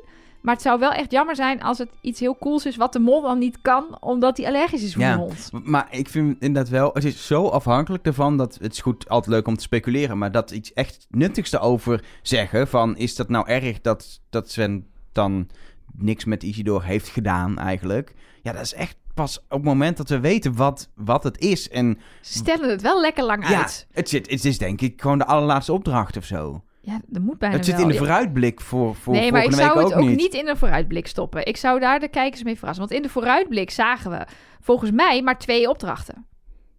[0.48, 3.00] Maar het zou wel echt jammer zijn als het iets heel cools is wat de
[3.00, 5.18] mol dan niet kan, omdat hij allergisch is voor Ja.
[5.18, 5.50] hond.
[5.64, 9.36] Maar ik vind inderdaad wel, het is zo afhankelijk ervan dat het is goed, altijd
[9.36, 13.48] leuk om te speculeren, maar dat iets echt nuttigs erover zeggen van is dat nou
[13.48, 15.50] erg dat, dat Sven dan
[15.96, 18.14] niks met Isidore heeft gedaan eigenlijk.
[18.44, 21.70] Ja, dat is echt pas op het moment dat we weten wat, wat het is.
[21.70, 23.88] En Ze stellen het wel lekker lang ja, uit.
[23.92, 26.62] het, zit, het is denk ik gewoon de allerlaatste opdracht of zo.
[26.88, 27.84] Ja, dat moet bijna het zit wel.
[27.84, 30.18] in de vooruitblik voor, voor nee, maar ik zou het ook, niet.
[30.18, 31.46] niet in een vooruitblik stoppen.
[31.46, 32.86] Ik zou daar de kijkers mee verrassen.
[32.88, 34.26] Want in de vooruitblik zagen we
[34.62, 36.26] volgens mij maar twee opdrachten.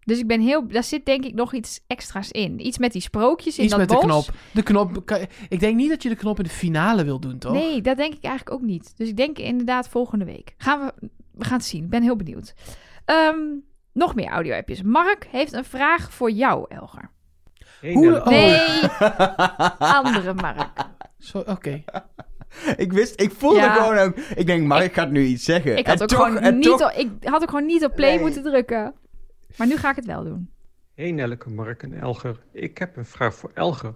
[0.04, 0.68] Dus ik ben heel...
[0.68, 2.66] Daar zit denk ik nog iets extra's in.
[2.66, 4.24] Iets met die sprookjes in Iets dat met de knop.
[4.52, 5.06] De knop...
[5.06, 7.52] kan- Ik denk niet dat je de knop in de finale wil doen, toch?
[7.52, 8.92] Nee, dat denk ik eigenlijk ook niet.
[8.96, 10.54] Dus ik denk inderdaad volgende week.
[10.58, 11.84] Gaan we, we gaan het zien.
[11.84, 12.54] Ik ben heel benieuwd.
[13.04, 13.36] Ehm,
[13.92, 14.82] nog meer audio-appjes.
[14.82, 17.10] Mark heeft een vraag voor jou, Elger.
[17.80, 18.26] Hoe- oh.
[18.26, 18.60] Nee,
[19.98, 20.68] andere Mark.
[21.18, 21.84] Zo, Oké.
[22.76, 23.74] ik wist, ik voelde Ja.
[23.74, 25.76] gewoon ook, ik denk, Mark gaat nu iets zeggen.
[25.76, 27.94] Ik had, En ook toch- gewoon niet toch- op, ik had ook gewoon niet op
[27.94, 28.20] play Nee.
[28.20, 28.94] moeten drukken.
[29.56, 30.50] Maar nu ga ik het wel doen.
[30.94, 32.36] Hey Nelleke, Mark en Elger.
[32.52, 33.94] Ik heb een vraag voor Elger.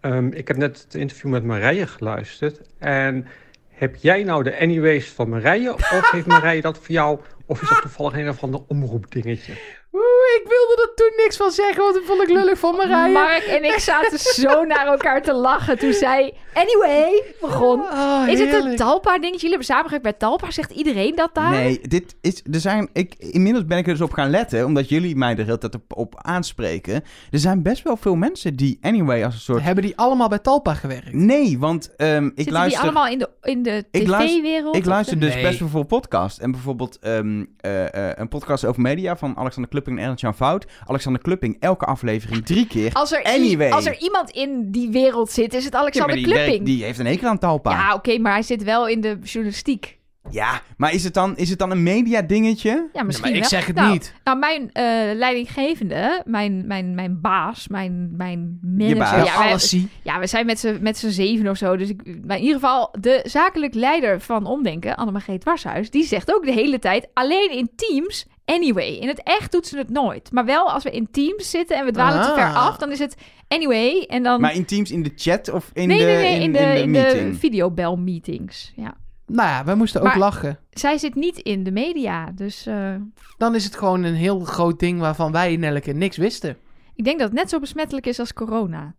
[0.00, 2.60] Ehm, ik heb net het interview met Marije geluisterd.
[2.78, 3.26] En
[3.68, 5.72] heb jij nou de anyways van Marije?
[5.74, 7.20] Of heeft Marije dat voor jou?
[7.46, 9.52] Of is dat toevallig een of ander omroepdingetje?
[9.94, 10.02] Oeh,
[10.42, 13.12] ik wilde er toen niks van zeggen, want dat vond ik lullig van Marije.
[13.12, 17.80] Mark en ik zaten zo naar elkaar te lachen toen zij anyway begon.
[17.80, 18.76] Oh, Is het een heerlijk.
[18.76, 19.30] Talpa dingetje?
[19.32, 20.50] Jullie hebben samengewerkt bij Talpa.
[20.50, 21.50] Zegt iedereen dat daar?
[21.50, 24.88] Nee, dit is, er zijn, ik, inmiddels ben ik er dus op gaan letten, omdat
[24.88, 26.94] jullie mij er de hele tijd op, op aanspreken.
[27.30, 29.62] Er zijn best wel veel mensen die, anyway, als een soort...
[29.62, 31.12] Hebben die allemaal bij Talpa gewerkt?
[31.12, 32.82] Nee, want ehm, ik Zitten luister...
[32.82, 34.76] die allemaal in de, in de Ik luister- tv-wereld?
[34.76, 35.42] Ik luister dus Nee.
[35.42, 36.38] best wel veel podcasts.
[36.38, 40.66] En bijvoorbeeld ehm, eh, eh, een podcast over media van Alexander Klupping en Ernst-Jan Fout.
[40.86, 42.92] Alexander Klupping, elke aflevering drie keer.
[42.92, 43.70] Als er, Anyway.
[43.70, 46.64] als er iemand in die wereld zit, is het Ja, Alexander die, Klupping.
[46.64, 47.70] die heeft een hekel aan Talpa.
[47.70, 50.00] Ja, oké, maar hij zit wel in de journalistiek.
[50.30, 52.88] Ja, maar is het dan, is het dan een media dingetje?
[52.92, 54.14] Ja, misschien maar ik zeg het Nou, niet.
[54.24, 54.84] Nou, mijn eh,
[55.16, 58.98] leidinggevende, mijn, mijn, mijn baas, mijn, mijn manager.
[58.98, 59.26] baas.
[59.26, 59.88] Ja, wij- alles zie.
[60.02, 61.76] ja, we zijn met z'n met z'n zeven of zo.
[61.76, 66.34] Dus ik, maar in ieder geval, de zakelijk leider van Omdenken, Annemagee Dwarshuis, die zegt
[66.34, 68.88] ook de hele tijd, alleen in teams, anyway.
[68.94, 70.32] In het echt doet ze het nooit.
[70.32, 72.34] Maar wel als we in teams zitten en we dwalen te Ah.
[72.34, 73.16] ver af, dan is het
[73.48, 74.04] anyway.
[74.08, 74.40] En dan...
[74.40, 76.92] Maar in Teams in de chat of in nee, de, nee, nee, in, de, in
[76.92, 77.38] de, meeting?
[77.38, 78.72] videobel meetings.
[78.76, 78.94] Ja.
[79.26, 80.58] Nou ja, wij moesten ook lachen.
[80.70, 82.94] Zij zit niet in de media, dus eh,
[83.38, 86.56] Dan is het gewoon een heel groot ding waarvan wij Nelleke niks wisten.
[86.94, 88.94] ik denk dat het net zo besmettelijk is als corona.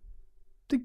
[0.65, 0.79] Dat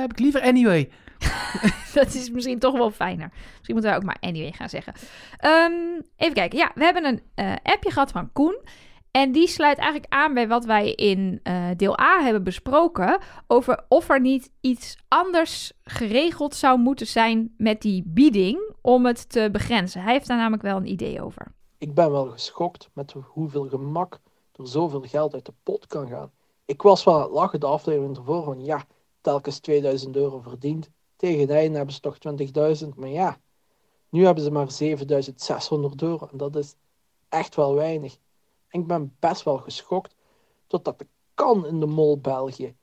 [0.00, 0.88] heb ik liever anyway.
[1.94, 3.30] Dat is misschien toch wel fijner.
[3.32, 4.92] Misschien moeten wij ook maar anyway gaan zeggen.
[5.36, 6.58] Ehm, even kijken.
[6.58, 8.58] Ja, we hebben een eh, appje gehad van Koen.
[9.10, 13.18] En die sluit eigenlijk aan bij wat wij in eh, deel A hebben besproken.
[13.46, 18.74] Over of er niet iets anders geregeld zou moeten zijn met die bieding.
[18.80, 20.02] Om het te begrenzen.
[20.02, 21.52] Hij heeft daar namelijk wel een idee over.
[21.78, 24.20] Ik ben wel geschokt met hoeveel gemak
[24.56, 26.30] er zoveel geld uit de pot kan gaan.
[26.64, 28.84] Ik was wel lachen de aflevering ervoor van ja,
[29.20, 30.90] telkens 2000 euro verdiend.
[31.20, 32.18] Tegen het hebben ze toch
[32.82, 32.88] 20.000.
[32.96, 33.40] Maar ja,
[34.08, 36.28] nu hebben ze maar 7600 euro.
[36.32, 36.74] En dat is
[37.28, 38.18] echt wel weinig.
[38.68, 40.14] En ik ben best wel geschokt
[40.66, 41.04] dat dat
[41.34, 42.76] kan in de mol België.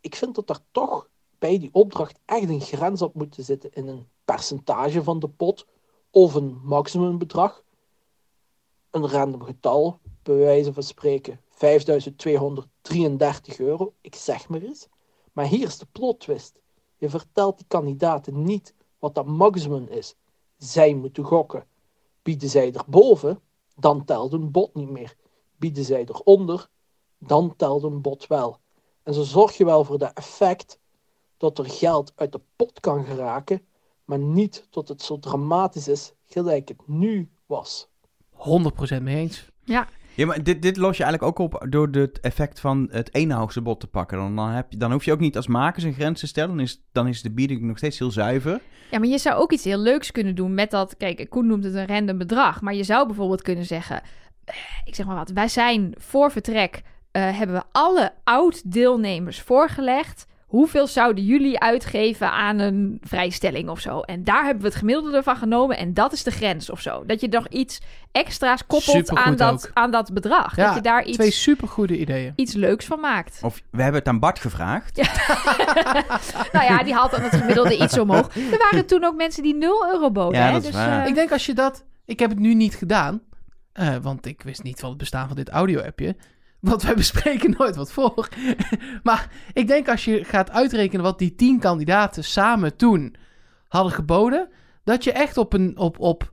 [0.00, 3.88] Ik vind dat er toch bij die opdracht echt een grens op moet zitten in
[3.88, 5.66] een percentage van de pot
[6.10, 7.62] of een maximumbedrag.
[8.90, 14.88] Een random getal, bij wijze van spreken 5233 euro, ik zeg maar eens.
[15.32, 16.62] Maar hier is de plot twist.
[16.96, 20.14] Je vertelt die kandidaten niet wat dat maximum is.
[20.56, 21.66] Zij moeten gokken.
[22.22, 23.40] Bieden zij erboven,
[23.76, 25.16] dan telt een bot niet meer.
[25.56, 26.68] Bieden zij eronder,
[27.18, 28.58] dan telt een bot wel.
[29.02, 30.78] En zo zorg je wel voor dat effect
[31.36, 33.66] dat er geld uit de pot kan geraken,
[34.04, 37.88] maar niet tot het zo dramatisch is gelijk het nu was.
[38.32, 39.50] 100% mee eens.
[39.64, 43.14] Ja, Ja, maar dit, dit los je eigenlijk ook op door het effect van het
[43.14, 44.18] ene hoogste bod te pakken.
[44.18, 46.50] Dan, dan, heb je, dan hoef je ook niet als makers een grens te stellen.
[46.50, 48.60] Dan is, dan is de bieding nog steeds heel zuiver.
[48.90, 50.96] Ja, maar je zou ook iets heel leuks kunnen doen met dat.
[50.96, 52.60] Kijk, Koen noemt het een random bedrag.
[52.60, 54.02] Maar je zou bijvoorbeeld kunnen zeggen:
[54.44, 55.30] eh, Ik zeg maar wat.
[55.30, 56.82] Wij zijn voor vertrek.
[57.10, 60.26] eh, hebben we alle oud-deelnemers voorgelegd.
[60.54, 64.00] Hoeveel zouden jullie uitgeven aan een vrijstelling of zo?
[64.00, 65.76] En daar hebben we het gemiddelde van genomen.
[65.76, 67.04] En dat is de grens of zo.
[67.06, 67.80] Dat je nog iets
[68.12, 69.70] extra's koppelt Supergoed aan dat, ook.
[69.74, 70.56] aan dat bedrag.
[70.56, 72.32] Ja, dat je daar iets, Twee supergoede ideeën.
[72.36, 73.38] iets leuks van maakt.
[73.42, 74.96] Of we hebben het aan Bart gevraagd.
[76.52, 78.36] nou ja, die haalt dan het gemiddelde iets omhoog.
[78.36, 80.38] Er waren toen ook mensen die 0 euro boden.
[80.40, 80.52] Ja, hè?
[80.52, 81.02] dat is dus, waar.
[81.02, 81.84] eh, Ik denk als je dat...
[82.04, 83.20] Ik heb het nu niet gedaan.
[83.72, 86.16] eh, want ik wist niet van het bestaan van dit audio-appje.
[86.64, 88.28] Want wij bespreken nooit wat voor.
[89.02, 93.14] maar ik denk als je gaat uitrekenen wat die tien kandidaten samen toen
[93.68, 94.48] hadden geboden...
[94.84, 96.30] dat je echt op, een, op, op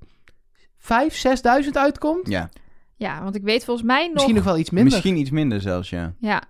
[0.77, 0.85] 5.000,
[1.63, 2.27] 6.000 uitkomt.
[2.29, 2.49] Ja,
[2.95, 4.13] Ja, want ik weet volgens mij nog...
[4.13, 4.91] Misschien nog wel iets minder.
[4.93, 6.13] misschien iets minder zelfs, ja.
[6.19, 6.43] Ja,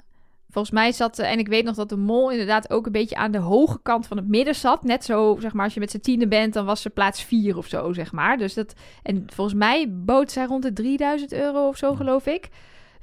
[0.50, 1.20] volgens mij zat...
[1.20, 3.80] eh, En ik weet nog dat de mol inderdaad ook een beetje aan de hoge
[3.82, 4.84] kant van het midden zat.
[4.84, 7.58] Net zo, zeg maar, als je met z'n tiende bent, dan was ze plaats vier
[7.58, 8.38] of zo, zeg maar.
[8.38, 8.74] Dus dat...
[9.04, 12.50] En volgens mij bood zij rond de 3000 euro of zo, geloof ik.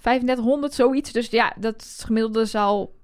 [0.00, 1.12] 3500, zoiets.
[1.12, 2.96] Dus ja, dat gemiddelde zal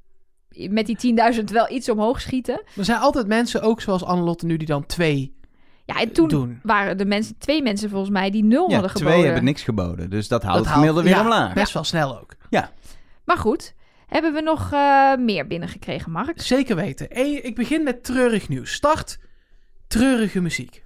[0.71, 2.63] met die 10.000 wel iets omhoog schieten.
[2.77, 5.37] Er zijn altijd mensen, ook zoals Annelotte nu, die dan twee
[5.85, 6.61] Ja, en toen doen.
[6.63, 9.25] waren er mensen, twee mensen volgens mij, die nul Ja, hadden twee geboden.
[9.27, 10.11] hebben niks geboden.
[10.11, 11.55] Dus dat haalt Dat het gemiddelde haalt- weer ja, omlaag.
[11.55, 12.33] Best wel snel ook.
[13.25, 13.75] Maar goed,
[14.07, 16.41] hebben we nog eh, meer binnengekregen, Mark?
[16.41, 17.11] Zeker weten.
[17.47, 18.73] Ik begin met treurig nieuws.
[18.73, 19.19] Start
[19.87, 20.83] treurige muziek.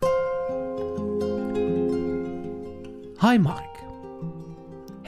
[3.21, 3.77] Hi Mark.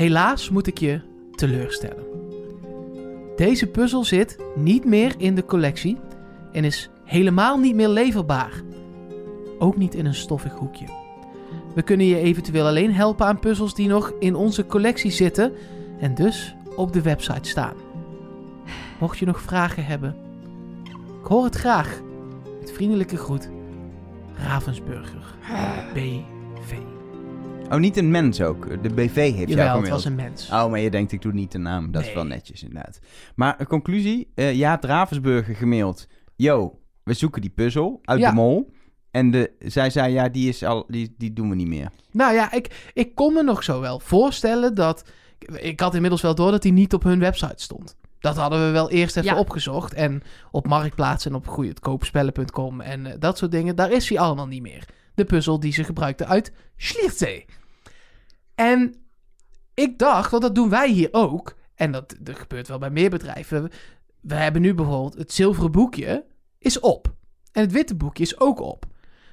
[0.01, 1.01] Helaas moet ik je
[1.35, 2.05] teleurstellen.
[3.37, 5.99] Deze puzzel zit niet meer in de collectie
[6.53, 8.63] en is helemaal niet meer leverbaar.
[9.59, 10.87] Ook niet in een stoffig hoekje.
[11.75, 15.53] We kunnen je eventueel alleen helpen aan puzzels die nog in onze collectie zitten
[15.99, 17.77] en dus op de website staan.
[19.01, 20.17] Mocht je nog vragen hebben,
[21.23, 22.01] ik hoor het graag.
[22.61, 23.51] Met vriendelijke groet,
[24.35, 25.35] Ravensburger,
[25.95, 26.40] BV.
[27.71, 28.83] Oh, niet een mens ook.
[28.83, 30.49] De BV heeft jou Jawel, het was een mens.
[30.51, 31.91] Oh, maar je denkt, ik doe niet de naam.
[31.93, 32.99] Dat is wel netjes, inderdaad.
[33.35, 34.31] Maar een conclusie.
[34.35, 36.07] eh Jaap Ravensburger gemaild.
[36.37, 38.29] Yo, we zoeken die puzzel uit Ja.
[38.29, 38.73] de mol.
[39.11, 41.91] En de, zij zei, ja, die, is al, die, die doen we niet meer.
[42.13, 45.05] Nou ja, ik, ik kon me nog zo wel voorstellen dat...
[45.57, 47.97] Ik had inmiddels wel door dat hij niet op hun website stond.
[48.19, 49.39] Dat hadden we wel eerst even Ja.
[49.39, 49.95] opgezocht.
[49.95, 53.77] En op Marktplaats en op goeiekoopspellen.com en eh, dat soort dingen.
[53.77, 54.85] Daar is hij allemaal niet meer.
[55.15, 57.45] De puzzel die ze gebruikten uit Schliersee.
[58.61, 58.95] En
[59.75, 61.57] ik dacht, want dat doen wij hier ook.
[61.75, 63.71] En dat, dat gebeurt wel bij meer bedrijven.
[64.21, 66.25] We, hebben nu bijvoorbeeld het zilveren boekje
[66.59, 67.15] is op.
[67.53, 68.87] En het witte boekje is ook op.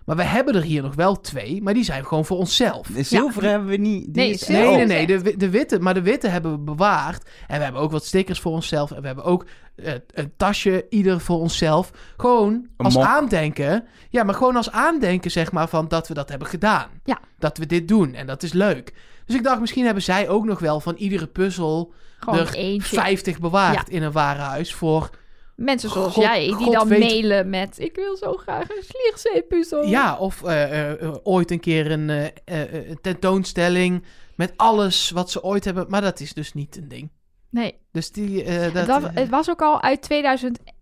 [0.06, 2.88] Maar we hebben er hier nog wel twee, maar die zijn gewoon voor onszelf.
[2.88, 4.04] De zilveren hebben we niet.
[4.04, 5.08] Die Nee, is Nee, nee, nee.
[5.08, 7.30] De, de witte, maar de witte hebben we bewaard.
[7.48, 8.92] En we hebben ook wat stickers voor onszelf.
[8.92, 11.92] En we hebben ook eh, een tasje ieder voor onszelf.
[12.18, 13.04] Gewoon als mok.
[13.04, 13.86] aandenken.
[14.10, 16.90] Ja, maar gewoon als aandenken, zeg maar, van dat we dat hebben gedaan.
[17.04, 17.20] Ja.
[17.40, 18.14] Dat we dit doen.
[18.14, 18.94] En dat is leuk.
[19.28, 22.96] Dus ik dacht, misschien hebben zij ook nog wel van iedere puzzel Gewoon er eentje.
[22.96, 25.10] 50 bewaard in een warenhuis voor...
[25.56, 27.80] Mensen zoals God- jij, die God dan weet- mailen met...
[27.80, 29.86] Ik wil zo graag een slierzeepuzzel.
[29.88, 34.04] Ja, of eh, eh, eh, ooit een keer een eh, eh, eh, tentoonstelling
[34.36, 35.86] met alles wat ze ooit hebben.
[35.90, 37.10] Maar dat is dus niet een ding.
[37.50, 38.44] Nee, Dus die...
[38.44, 40.02] eh, dat, het, was, eh, het was ook al uit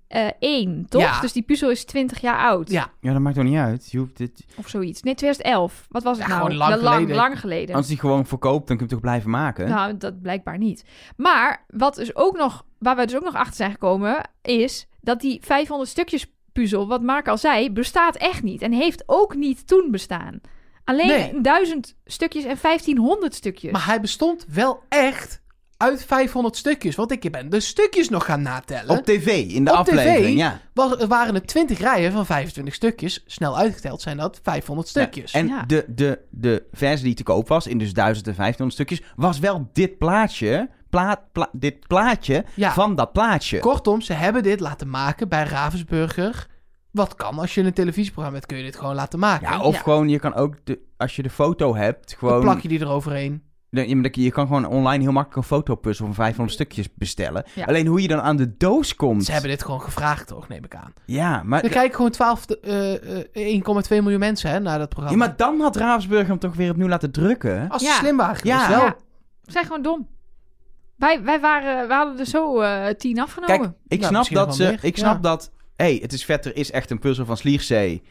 [0.07, 1.01] 2001, toch?
[1.01, 1.21] Ja.
[1.21, 2.69] Dus die puzzel is 20 jaar oud.
[2.69, 3.91] Ja, Ja, dat maakt toch niet uit.
[3.91, 4.45] Je hoeft dit...
[4.55, 5.01] Of zoiets.
[5.01, 5.85] Nee, 2011.
[5.89, 6.41] Wat was het Ja, nou?
[6.41, 7.15] gewoon lang lang, geleden.
[7.15, 7.75] lang geleden.
[7.75, 9.69] Als die gewoon verkoopt, dan kun je hem toch blijven maken?
[9.69, 10.85] Nou, dat blijkbaar niet.
[11.17, 15.19] Maar wat dus ook nog, waar we dus ook nog achter zijn gekomen, is dat
[15.21, 18.61] die 500 stukjes puzzel, wat Mark al zei, bestaat echt niet.
[18.61, 20.41] En heeft ook niet toen bestaan.
[20.83, 21.41] Alleen Nee.
[21.41, 23.71] 1000 stukjes en 1500 stukjes.
[23.71, 25.41] maar hij bestond wel echt
[25.77, 26.95] uit 500 stukjes.
[26.95, 28.97] Want ik ben de stukjes nog gaan natellen.
[28.97, 29.97] Op tv, in de Op tv?
[29.97, 30.59] aflevering, ja.
[30.73, 33.23] Was, waren het 20 rijen van 25 stukjes.
[33.25, 35.31] Snel uitgeteld zijn dat 500 stukjes.
[35.31, 35.63] En Ja.
[35.67, 39.97] de, de, de versie die te koop was, in dus 1500 stukjes, was wel dit
[39.97, 42.73] plaatje, plaat, pla- dit plaatje Ja.
[42.73, 43.59] van dat plaatje.
[43.59, 46.47] Kortom, ze hebben dit laten maken bij Ravensburger.
[46.91, 49.47] Wat kan als je een televisieprogramma hebt, kun je dit gewoon laten maken.
[49.47, 49.81] Ja, of Ja.
[49.81, 52.41] gewoon, je kan ook, de, als je de foto hebt, Dan gewoon...
[52.41, 53.43] plak je die eroverheen.
[54.11, 57.43] Je kan gewoon online heel makkelijk een fotopuzzel van 500 stukjes bestellen.
[57.55, 57.65] Ja.
[57.65, 59.25] Alleen hoe je dan aan de doos komt.
[59.25, 60.93] Ze hebben dit gewoon gevraagd, toch, neem ik aan.
[61.05, 64.95] Ja, maar, Er kijken gewoon 12, eh, eh, 1,2 miljoen mensen hè, naar dat ja,
[64.95, 65.25] programma.
[65.25, 67.69] maar dan had Ravensburger hem toch weer opnieuw laten drukken.
[67.69, 67.95] Als ze Ja.
[67.95, 68.69] slim waren geweest, Ja.
[68.69, 68.79] wel.
[68.85, 68.95] Ja.
[69.43, 70.07] We zijn gewoon dom.
[70.97, 73.57] Wij, wij, waren, we hadden er zo eh tien afgenomen.
[73.59, 74.77] Kijk, ik Nou, snap dat ze.
[74.81, 75.19] Ik snap Ja.
[75.21, 75.51] dat.
[75.75, 76.45] Hé, hey, het is vet.
[76.45, 78.01] Er is echt een puzzel van Slierzee.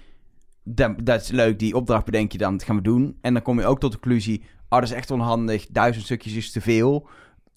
[0.65, 1.59] Dat, dat is leuk.
[1.59, 2.53] Die opdracht bedenk je dan.
[2.57, 3.19] Dat gaan we doen.
[3.21, 4.45] En dan kom je ook tot de conclusie.
[4.75, 5.67] Oh, dat is echt onhandig.
[5.67, 7.09] Duizend stukjes is te veel.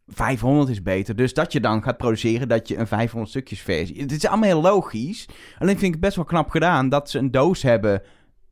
[0.07, 1.15] 500 is beter.
[1.15, 4.01] Dus dat je dan gaat produceren dat je een 500 stukjes versie.
[4.01, 5.25] Het is allemaal heel logisch.
[5.59, 8.01] Alleen vind ik het best wel knap gedaan dat ze een doos hebben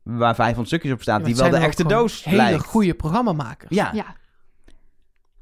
[0.02, 1.18] waar 500 stukjes op staan.
[1.20, 2.64] Ja, die wel de echte doos hele lijkt.
[2.64, 3.74] goede programmamakers.
[3.76, 4.14] Ja, Ja.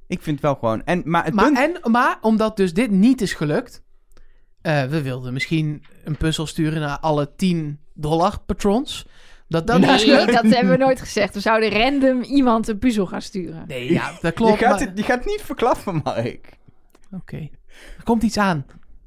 [0.07, 0.85] ik vind het wel gewoon.
[0.85, 1.59] En, maar het Maar, punt...
[1.85, 3.83] en, maar omdat dus dit niet is gelukt...
[4.61, 9.07] eh, we wilden misschien een puzzel sturen naar alle 10 dollar patrons.
[9.55, 11.35] Dat dat Nee, dat hebben we nooit gezegd.
[11.35, 13.65] We zouden random iemand een puzzel gaan sturen.
[13.67, 14.59] Nee, ja, dat je, klopt.
[14.59, 16.49] gaat maar- het, je gaat het niet verklappen, Mark.
[17.13, 17.37] Oké.
[17.97, 18.67] Er komt iets aan.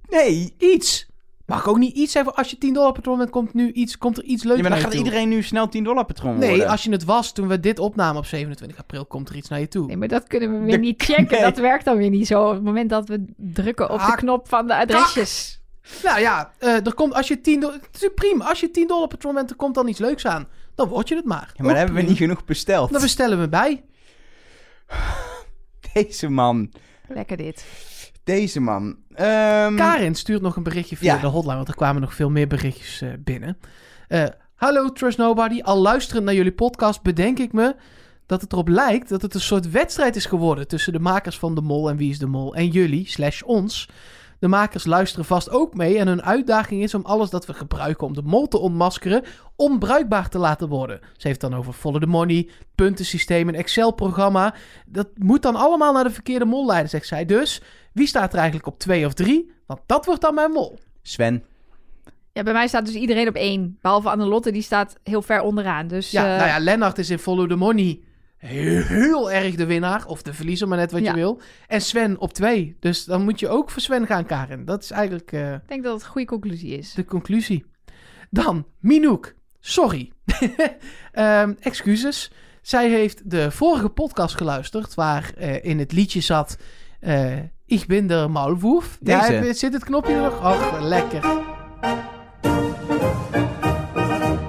[0.09, 0.53] Nee.
[0.57, 1.05] Iets.
[1.45, 2.35] Mag ik ook niet iets zeggen?
[2.35, 4.71] Als je 10 dollar patron bent, komt, nu iets, komt er iets leuks Ja, maar
[4.71, 4.99] dan gaat toe.
[5.03, 6.67] iedereen nu snel 10 dollar patroon Nee, worden.
[6.67, 9.59] als je het was toen we dit opnamen op 27 april, komt er iets naar
[9.59, 9.85] je toe.
[9.87, 11.27] Nee, maar dat kunnen we weer De- niet checken.
[11.31, 11.41] Nee.
[11.41, 12.43] Dat werkt dan weer niet zo.
[12.47, 15.61] Op het moment dat we drukken op Ah, de knop van de adresjes.
[16.03, 17.75] Nou ja, eh, er komt, als je 10 dollar...
[17.91, 18.45] Het is prima.
[18.45, 20.47] Als je 10 dollar patron bent, er komt dan iets leuks aan.
[20.75, 21.51] Dan word je het maar.
[21.53, 22.91] Ja, maar dan hebben we niet genoeg besteld.
[22.91, 23.83] Dan bestellen we bij.
[25.93, 26.71] Deze man.
[27.07, 27.65] Lekker dit.
[28.23, 28.95] Deze man.
[29.13, 31.21] Ehm, Karin stuurt nog een berichtje via Ja.
[31.21, 33.57] de hotline, want er kwamen nog veel meer berichtjes eh, binnen.
[34.07, 37.75] Eh, Hallo Trust Nobody, al luisterend naar jullie podcast bedenk ik me
[38.25, 41.55] dat het erop lijkt dat het een soort wedstrijd is geworden tussen de makers van
[41.55, 43.89] De Mol en Wie is de Mol en jullie, slash ons.
[44.39, 48.07] De makers luisteren vast ook mee en hun uitdaging is om alles dat we gebruiken
[48.07, 49.23] om de mol te ontmaskeren
[49.55, 50.99] onbruikbaar te laten worden.
[51.01, 54.53] Ze heeft het dan over Follow the Money, puntensysteem, een Excel-programma.
[54.85, 57.25] Dat moet dan allemaal naar de verkeerde mol leiden, zegt zij.
[57.25, 57.61] Dus
[57.93, 59.51] wie staat er eigenlijk op twee of drie?
[59.65, 60.79] Want dat wordt dan mijn mol.
[61.01, 61.43] Sven.
[62.33, 63.77] Ja, bij mij staat dus iedereen op één.
[63.81, 65.87] Behalve Annelotte, die staat heel ver onderaan.
[65.87, 67.99] Dus Ja, eh, nou ja, Lennart is in Follow the Money
[68.37, 70.05] heel, erg de winnaar.
[70.05, 71.09] Of de verliezer, maar net wat Ja.
[71.09, 71.41] je wil.
[71.67, 72.77] En Sven op twee.
[72.79, 74.65] Dus dan moet je ook voor Sven gaan, Karen.
[74.65, 76.93] Dat is eigenlijk eh, ik denk dat het een goede conclusie is.
[76.93, 77.65] de conclusie.
[78.29, 79.35] Dan, Minouk.
[79.59, 80.11] Sorry.
[81.11, 82.31] Ehm, excuses.
[82.61, 84.93] Zij heeft de vorige podcast geluisterd...
[84.93, 86.57] waar eh, in het liedje zat...
[86.99, 88.97] eh ik ben de Maulwurf.
[89.01, 89.33] Deze.
[89.33, 90.39] Ja, zit het knopje er nog?
[90.39, 91.21] Och, lekker.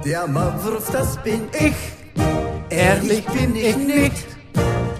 [0.03, 1.98] Der Maulwurf, das bin ich.
[2.69, 4.25] Ehrlich bin ich nicht.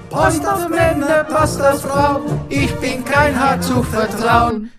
[0.10, 2.22] Passt auf Männer, passt auf Frau.
[2.50, 4.72] Ich bin kein Hart zu vertrauen.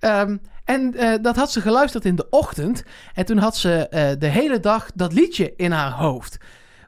[0.00, 2.84] Ehm, en eh, dat had ze geluisterd in de ochtend.
[3.14, 6.38] En toen had ze eh, de hele dag dat liedje in haar hoofd.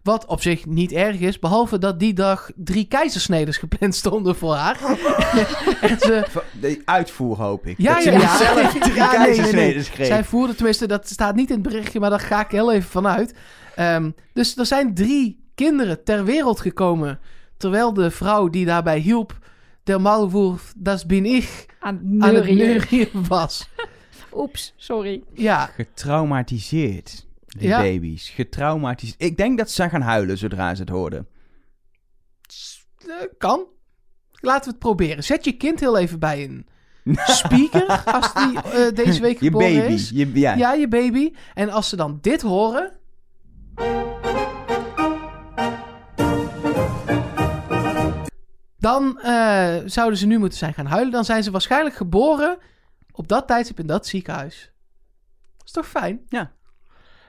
[0.06, 4.54] Wat op zich niet erg is, behalve dat die dag drie keizersneders gepland stonden voor
[4.54, 4.80] haar.
[5.80, 6.26] en ze,
[6.60, 7.78] De uitvoer hoop ik.
[7.78, 9.82] ja, dat ze ja, zelf drie Ja, nee, nee, keizersneden nee.
[9.82, 10.06] schreef.
[10.06, 12.90] Zij voerde, tenminste, dat staat niet in het berichtje, maar daar ga ik heel even
[12.90, 13.34] vanuit.
[13.74, 17.18] Ehm, dus er zijn drie kinderen ter wereld gekomen.
[17.56, 19.38] Terwijl de vrouw die daarbij hielp,
[19.82, 23.68] der Maulwurf, das bin ich, Aan aan het neurien was.
[24.36, 25.22] Oeps, sorry.
[25.32, 27.25] Ja, Getraumatiseerd.
[27.58, 27.80] Die Ja.
[27.80, 28.28] baby's.
[28.28, 29.22] Getraumatiseerd.
[29.22, 31.26] Ik denk dat ze gaan huilen zodra ze het hoorden.
[33.06, 33.64] eh, kan.
[34.40, 35.24] Laten we het proberen.
[35.24, 36.66] Zet je kind heel even bij een
[37.42, 39.92] speaker als die eh, deze week Je geboren baby.
[39.92, 40.10] is.
[40.10, 40.54] Je, ja.
[40.54, 41.32] Ja, je baby.
[41.54, 42.92] En als ze dan dit horen.
[48.78, 51.12] Dan eh, zouden ze nu moeten zijn gaan huilen.
[51.12, 52.58] Dan zijn ze waarschijnlijk geboren
[53.12, 54.70] op dat tijdstip in dat ziekenhuis.
[55.64, 56.20] is toch fijn?
[56.28, 56.52] Ja.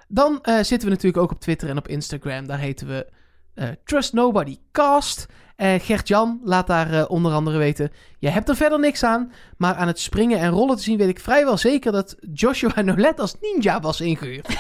[0.08, 2.48] Dan eh, zitten we natuurlijk ook op Twitter en op Instagram.
[2.48, 3.08] Daar heten we
[3.54, 5.26] eh, Trust Nobody Cast.
[5.56, 7.92] En Gert-Jan laat daar onder andere weten...
[8.20, 10.98] Je hebt er verder niks aan, maar aan het springen en rollen te zien...
[10.98, 14.48] weet ik vrijwel zeker dat Joshua Nolet als ninja was ingehuurd.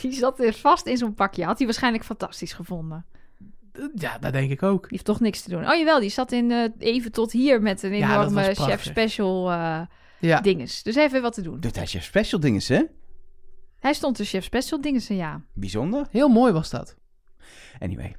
[0.00, 1.44] Die zat er vast in zo'n pakje.
[1.44, 3.04] Had hij waarschijnlijk fantastisch gevonden.
[3.94, 4.80] Ja, dat denk ik ook.
[4.80, 5.70] Die heeft toch niks te doen.
[5.70, 9.50] Oh jawel, die zat in even tot hier met een enorme chef special
[10.20, 10.40] Ja.
[10.40, 10.82] dinges.
[10.82, 11.60] Dus hij heeft weer wat te doen.
[11.60, 12.82] Doet hij chef special dingen, hè?
[13.78, 15.42] Hij stond de chef special dinges, ja.
[15.52, 16.06] Bijzonder.
[16.10, 16.96] Heel mooi was dat.
[17.78, 18.16] Anyway.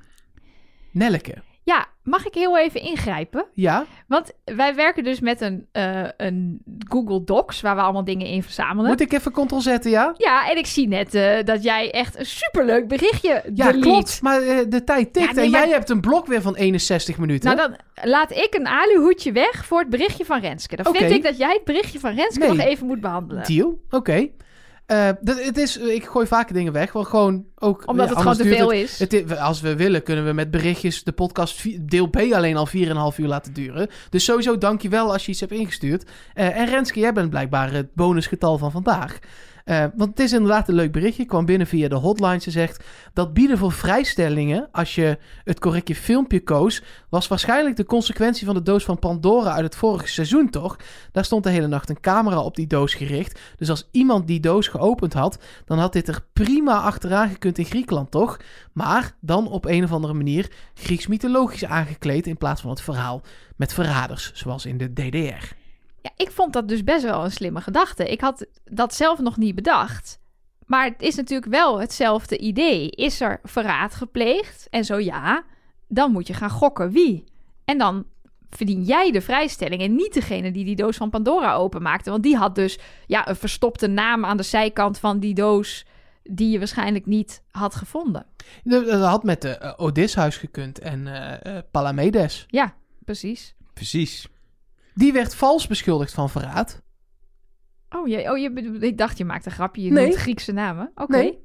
[0.91, 1.43] Nelleke.
[1.65, 3.45] Ja, mag ik heel even ingrijpen?
[3.53, 3.85] Ja?
[4.07, 8.43] Want wij werken dus met een, eh, een Google Docs waar we allemaal dingen in
[8.43, 8.89] verzamelen.
[8.89, 10.13] Moet ik even ctrl zetten, ja?
[10.17, 13.79] Ja, en ik zie net eh, dat jij echt een superleuk berichtje Ja, delete.
[13.79, 14.21] klopt.
[14.21, 16.55] Maar eh, de tijd tikt Ja, nee, en maar- jij hebt een blok weer van
[16.55, 17.55] 61 minuten.
[17.55, 17.77] Nou, dan
[18.09, 20.75] laat ik een aluhoedje weg voor het berichtje van Renske.
[20.75, 22.49] Dan vind ik dat jij het berichtje van Renske Nee.
[22.57, 23.43] nog even moet behandelen.
[23.43, 24.27] Deal, oké.
[24.85, 27.83] Eh, dat, het is, ik gooi vaker dingen weg, want gewoon ook...
[27.85, 28.99] Omdat ja, het gewoon te veel het- is.
[28.99, 32.73] Het, als we willen, kunnen we met berichtjes de podcast deel B alleen al 4,5
[33.17, 33.87] uur laten duren.
[34.09, 36.09] Dus sowieso dankjewel als je iets hebt ingestuurd.
[36.33, 39.19] Eh, en Renske, jij bent blijkbaar het bonusgetal van vandaag.
[39.65, 41.25] Eh, want het is inderdaad een leuk berichtje.
[41.25, 42.39] kwam binnen via de hotline.
[42.39, 47.85] Ze zegt dat bieden voor vrijstellingen, als je het correcte filmpje koos, was waarschijnlijk de
[47.85, 50.77] consequentie van de doos van Pandora uit het vorige seizoen, toch?
[51.11, 53.39] Daar stond de hele nacht een camera op die doos gericht.
[53.57, 57.65] Dus als iemand die doos geopend had, dan had dit er prima achteraan gekund in
[57.65, 58.39] Griekenland, toch?
[58.73, 63.21] Maar dan op een of andere manier Grieks mythologisch aangekleed in plaats van het verhaal
[63.55, 65.64] met verraders, zoals in de DDR.
[66.05, 68.09] Ja, ik vond dat dus best wel een slimme gedachte.
[68.09, 70.19] Ik had dat zelf nog niet bedacht.
[70.65, 72.89] Maar het is natuurlijk wel hetzelfde idee.
[72.89, 74.67] Is er verraad gepleegd?
[74.69, 75.43] En zo ja,
[75.87, 77.23] dan moet je gaan gokken wie.
[77.65, 78.05] En dan
[78.49, 82.09] verdien jij de vrijstelling en niet degene die die doos van Pandora openmaakte.
[82.09, 85.85] Want die had dus ja, een verstopte naam aan de zijkant van die doos
[86.23, 88.25] die je waarschijnlijk niet had gevonden.
[88.63, 92.45] Dat had met de eh, Odysseus gekund en eh, eh, Palamedes.
[92.47, 93.55] Ja, precies.
[93.73, 94.27] Precies.
[94.95, 96.81] Die werd vals beschuldigd van verraad.
[97.89, 99.81] Oh, je, oh je, ik dacht je maakt een grapje.
[99.83, 100.03] Je Nee.
[100.05, 100.91] noemt Griekse namen.
[100.95, 101.17] Oké.
[101.17, 101.43] Nee.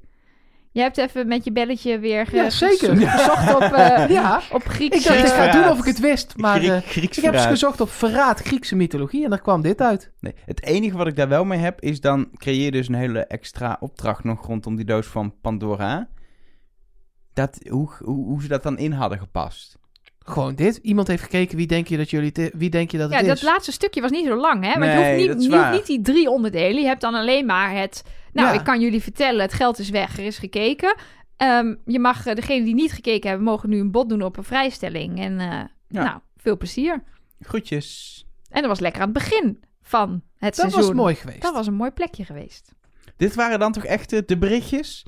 [0.73, 2.95] Je hebt even met je belletje weer ge- Ja, zeker.
[2.95, 4.99] gezo- gezocht op, eh, Ja, op Griekse...
[4.99, 6.37] ik dacht ik ga doen of ik het wist.
[6.37, 10.11] Maar Griek- eh, ik heb gezocht op verraad Griekse mythologie en daar kwam dit uit.
[10.19, 12.93] Nee, het enige wat ik daar wel mee heb, is dan creëer je dus een
[12.95, 16.09] hele extra opdracht nog rondom die doos van Pandora.
[17.33, 19.79] Dat, hoe, hoe, hoe ze dat dan in hadden gepast.
[20.25, 20.77] Gewoon dit.
[20.77, 23.25] Iemand heeft gekeken wie denk je dat, jullie te- wie denk je dat Ja, het
[23.25, 23.41] dat is.
[23.41, 24.79] laatste stukje was niet zo lang, hè?
[24.79, 26.81] Maar je hoeft, niet, dat je hoeft niet die drie onderdelen.
[26.81, 28.03] Je hebt dan alleen maar het...
[28.33, 28.53] Nou, Ja.
[28.59, 30.95] ik kan jullie vertellen, het geld is weg, er is gekeken.
[31.37, 34.37] Ehm, je mag, eh, degenen die niet gekeken hebben, mogen nu een bod doen op
[34.37, 35.19] een vrijstelling.
[35.19, 35.47] En eh,
[35.87, 36.03] Ja.
[36.03, 37.03] nou, veel plezier.
[37.39, 38.25] Groetjes.
[38.49, 40.81] En dat was lekker aan het begin van het dat seizoen.
[40.81, 41.41] was mooi geweest.
[41.41, 42.71] Dat was een mooi plekje geweest.
[43.17, 45.05] Dit waren dan toch echt de, de berichtjes?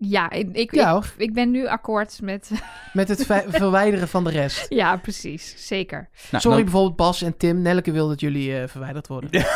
[0.00, 1.12] Ja, ik, ik, Ja, ik, hoor.
[1.16, 2.50] ik ben nu akkoord met...
[2.92, 4.66] Met het ver- verwijderen van de rest.
[4.68, 5.66] ja, precies.
[5.66, 6.08] Zeker.
[6.30, 7.62] Nou, Sorry dan- bijvoorbeeld Bas en Tim.
[7.62, 9.30] Nelke wil dat jullie eh, verwijderd worden.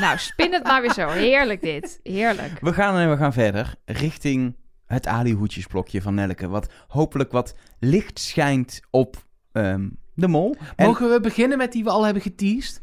[0.00, 1.08] Nou, spin het maar weer zo.
[1.08, 2.00] Heerlijk dit.
[2.02, 2.58] Heerlijk.
[2.60, 4.56] we, gaan, en we gaan verder richting
[4.86, 6.48] het alihoedjesblokje van Nelke.
[6.48, 10.56] Wat hopelijk wat licht schijnt op ehm, de mol.
[10.76, 12.80] En Mogen we beginnen met die we al hebben geteased?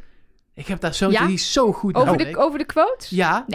[0.54, 1.26] Ik heb daar zo, Ja?
[1.26, 3.10] die is zo goed Over de, over de quotes?
[3.10, 3.46] Ja,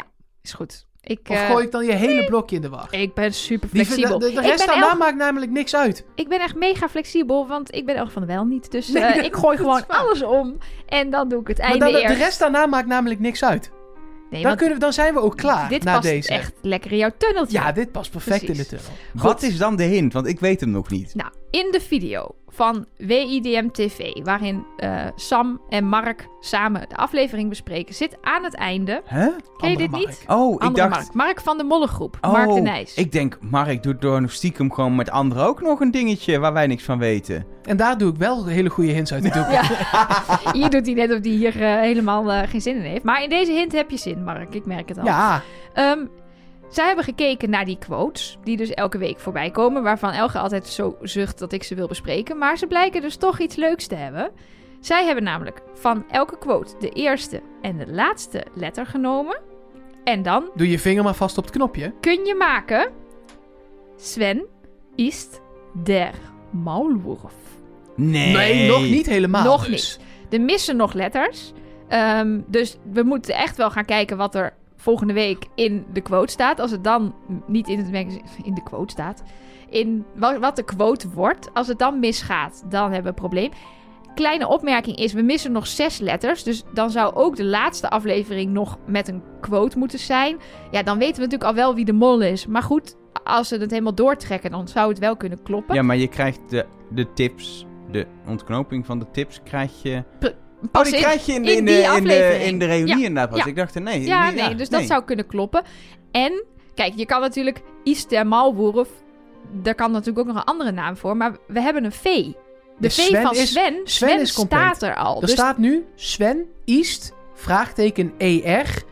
[0.42, 0.86] Is goed.
[1.08, 2.88] Ik, of eh, gooi ik dan je hele blokje in de war?
[2.90, 4.18] ik ben super flexibel.
[4.18, 6.04] de, de, de ik, rest daarna elk- maakt namelijk niks uit.
[6.14, 8.70] ik ben echt mega flexibel, want ik ben Elge van de Wel niet.
[8.70, 9.98] Dus Nee, eh, ik gooi gewoon waar.
[9.98, 10.58] alles om.
[10.86, 13.70] En dan doe ik het Maar einde dan, de, rest daarna maakt namelijk niks uit.
[14.30, 16.28] nee, Dan, kunnen we, dan zijn we ook klaar dit na past deze.
[16.28, 17.58] echt lekker in jouw tunneltje.
[17.58, 18.86] Ja, dit past perfect in de tunnel.
[19.12, 20.12] wat is dan de hint?
[20.12, 21.14] Want ik weet hem nog niet.
[21.14, 27.48] Nou, in de video van WIDM TV, waarin eh, Sam en Mark samen de aflevering
[27.48, 29.02] bespreken, zit aan het einde.
[29.04, 29.28] Hè?
[29.56, 30.06] Ken je dit Mark.
[30.06, 30.24] niet?
[30.26, 30.90] Oh, ik dacht...
[30.90, 31.14] Mark.
[31.14, 32.18] Mark van de Mollengroep.
[32.20, 32.94] Oh, Mark de Nijs.
[32.94, 36.52] ik denk, Mark doet door nog stiekem gewoon met anderen ook nog een dingetje waar
[36.52, 37.46] wij niks van weten.
[37.62, 39.50] En daar doe ik wel hele goede hints uit de doek.
[39.50, 39.62] Ja,
[40.58, 43.04] hier doet hij net of hij hier eh, helemaal eh, geen zin in heeft.
[43.04, 44.54] Maar in deze hint heb je zin, Mark.
[44.54, 45.04] Ik merk het al.
[45.04, 45.42] Ja,
[45.72, 45.98] Ehm,
[46.68, 50.66] zij hebben gekeken naar die quotes, die dus elke week voorbij komen, waarvan Elge altijd
[50.66, 52.38] zo zucht dat ik ze wil bespreken.
[52.38, 54.30] Maar ze blijken dus toch iets leuks te hebben.
[54.80, 59.40] Zij hebben namelijk van elke quote de eerste en de laatste letter genomen.
[60.04, 61.92] En dan doe je vinger maar vast op het knopje.
[62.00, 62.92] kun je maken...
[63.96, 64.46] Sven
[64.94, 65.40] ist
[65.84, 66.10] der
[66.50, 67.34] Maulwurf.
[67.94, 68.32] Nee.
[68.32, 69.44] Nee, nog niet helemaal.
[69.44, 69.98] Nog dus.
[70.30, 71.52] Er missen nog letters.
[71.88, 74.54] Ehm, dus we moeten echt wel gaan kijken wat er
[74.86, 76.60] volgende week in de quote staat.
[76.60, 77.14] Als het dan
[77.46, 79.22] niet in, het magazine, in de quote staat.
[79.68, 81.50] In wat, de quote wordt.
[81.54, 83.50] Als het dan misgaat, dan hebben we een probleem.
[84.14, 86.42] Kleine opmerking is, we missen nog zes letters.
[86.42, 90.36] Dus dan zou ook de laatste aflevering nog met een quote moeten zijn.
[90.70, 92.46] Ja, dan weten we natuurlijk al wel wie de mol is.
[92.46, 95.74] Maar goed, als ze het helemaal doortrekken, dan zou het wel kunnen kloppen.
[95.74, 100.02] Ja, maar je krijgt de, de tips, de ontknoping van de tips krijg je...
[100.70, 102.42] Pas die in- krijg je in, de- in in, die de, in, de, aflevering.
[102.42, 103.38] in de reunie Ja, inderdaad pas.
[103.38, 103.46] ja.
[103.46, 104.00] Ik dacht, er, nee.
[104.04, 105.62] Ja, nee, nee, dus dat zou kunnen kloppen.
[106.10, 106.44] En,
[106.74, 108.88] kijk, je kan natuurlijk Is der Malwurf.
[109.62, 111.16] Daar kan natuurlijk ook nog een andere naam voor.
[111.16, 112.04] Maar we hebben een V.
[112.78, 115.14] De V van is- Sven, Sven Sven, is staat er al.
[115.14, 118.82] Er Dus staat nu Sven East, vraagteken ER,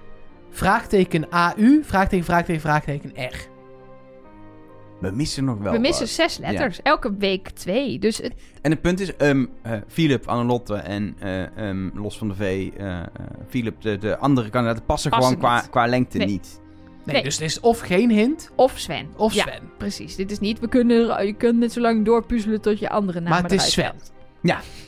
[0.51, 3.35] vraagteken AU, vraagteken, vraagteken, vraagteken R.
[5.01, 6.15] We missen nog wel We missen wat.
[6.15, 6.83] zes letters.
[6.83, 7.99] Elke week twee.
[7.99, 8.33] Dus het,
[8.63, 12.41] En het punt is, ehm eh, Philip, Annelotte en eh, ehm, Los van de V,
[12.77, 13.07] eh, eh,
[13.49, 16.27] Philip, de, de andere kandidaten passen, Passen gewoon qua, qua lengte Nee.
[16.27, 16.61] niet.
[17.05, 17.25] Nee, Nee.
[17.25, 19.09] dus het is of geen hint, of Sven.
[19.17, 19.61] of Ja, Sven.
[19.79, 20.17] precies.
[20.17, 23.31] Dit is niet, we kunnen, je kunt net zo lang doorpuzzelen tot je andere naam
[23.31, 23.85] maar het is Sven.
[23.85, 24.13] haalt.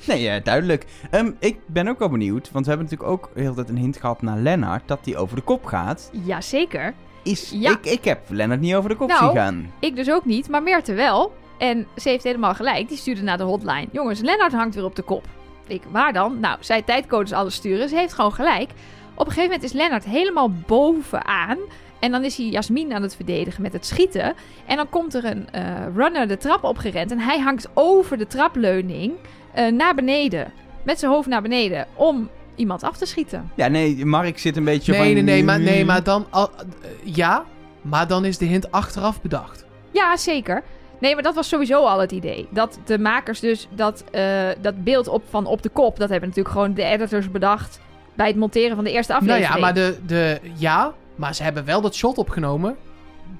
[0.06, 0.84] Nee, eh, duidelijk.
[1.10, 3.76] Ehm, ik ben ook wel benieuwd, want we hebben natuurlijk ook heel de tijd een
[3.82, 6.10] hint gehad naar Lennart, dat hij over de kop gaat.
[6.24, 6.94] Jazeker.
[7.26, 7.70] Is, Ja.
[7.70, 9.70] ik, ik heb Lennart niet over de kop Nou, zien gaan.
[9.80, 11.32] Ik dus ook niet, maar Meerte wel.
[11.58, 12.88] En ze heeft helemaal gelijk.
[12.88, 13.86] Die stuurde naar de hotline.
[13.92, 15.24] Jongens, Lennart hangt weer op de kop.
[15.66, 16.40] Ik, waar dan?
[16.40, 17.88] Nou, zij tijdcodes alles sturen.
[17.88, 18.70] Ze heeft gewoon gelijk.
[19.14, 21.58] Op een gegeven moment is Lennart helemaal bovenaan.
[21.98, 24.34] En dan is hij Jasmin aan het verdedigen met het schieten.
[24.66, 25.62] En dan komt er een eh,
[25.94, 27.10] runner de trap opgerend.
[27.10, 29.12] En hij hangt over de trapleuning
[29.52, 30.52] eh, naar beneden.
[30.82, 31.86] Met zijn hoofd naar beneden.
[31.94, 33.50] Om iemand af te schieten.
[33.54, 35.12] Ja, nee, Mark zit een beetje Nee, van...
[35.12, 36.26] nee, nee, maar, nee, maar dan...
[36.30, 36.50] al-
[36.82, 37.44] eh, ja,
[37.82, 39.64] maar dan is de hint achteraf bedacht.
[39.90, 40.62] Ja, zeker.
[41.00, 42.48] Nee, maar dat was sowieso al het idee.
[42.50, 45.96] Dat de makers dus dat, eh, dat beeld op, van op de kop...
[45.98, 47.80] dat hebben natuurlijk gewoon de editors bedacht...
[48.14, 49.54] bij het monteren van de eerste Nou aflevering.
[49.54, 50.40] ja, maar de, de...
[50.54, 52.76] Ja, maar ze hebben wel dat shot opgenomen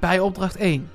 [0.01, 0.91] bij opdracht 1.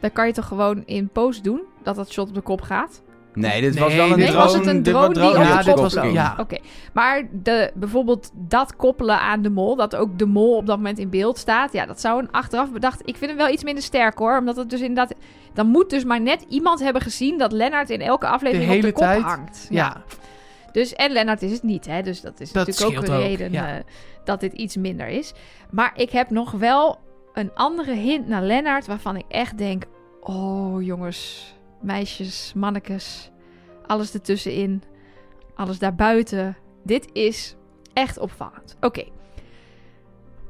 [0.00, 1.60] Dan kan je toch gewoon in post doen...
[1.82, 3.02] dat dat shot op de kop gaat?
[3.40, 4.42] Nee, dit Nee, was wel een nee, drone.
[4.42, 5.92] was het een drone die op Ja, de dit was...
[5.92, 6.58] Ja, Oké.
[6.92, 9.76] Maar de, bijvoorbeeld dat koppelen aan de mol...
[9.76, 11.72] dat ook de mol op dat moment in beeld staat...
[11.72, 13.00] ja, dat zou een achteraf bedacht...
[13.04, 14.38] ik vind hem wel iets minder sterk hoor.
[14.38, 15.14] Omdat het dus inderdaad...
[15.54, 17.38] dan moet dus maar net iemand hebben gezien...
[17.38, 19.22] dat Lennart in elke aflevering De op de kop tijd?
[19.22, 19.66] hangt.
[19.70, 20.02] ja.
[20.72, 22.02] Dus, en Lennart is het niet, hè?
[22.02, 23.76] Dus dat is Dat natuurlijk ook een ook, reden ja.
[23.76, 23.82] eh,
[24.24, 25.32] dat dit iets minder is.
[25.70, 26.98] Maar ik heb nog wel
[27.34, 29.84] een andere hint naar Lennart waarvan ik echt denk:
[30.20, 33.30] oh jongens, meisjes, mannekes,
[33.86, 34.82] alles ertussenin,
[35.54, 36.56] alles daarbuiten.
[36.84, 37.56] Dit is
[37.92, 38.76] echt opvallend.
[38.80, 39.04] Oké.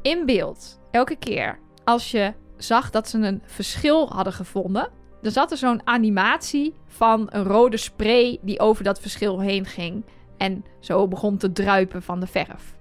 [0.03, 4.91] In beeld, elke keer als je zag dat ze een verschil hadden gevonden,
[5.23, 10.05] dan zat er zo'n animatie van een rode spray die over dat verschil heen ging
[10.37, 12.75] en zo begon te druipen van de verf.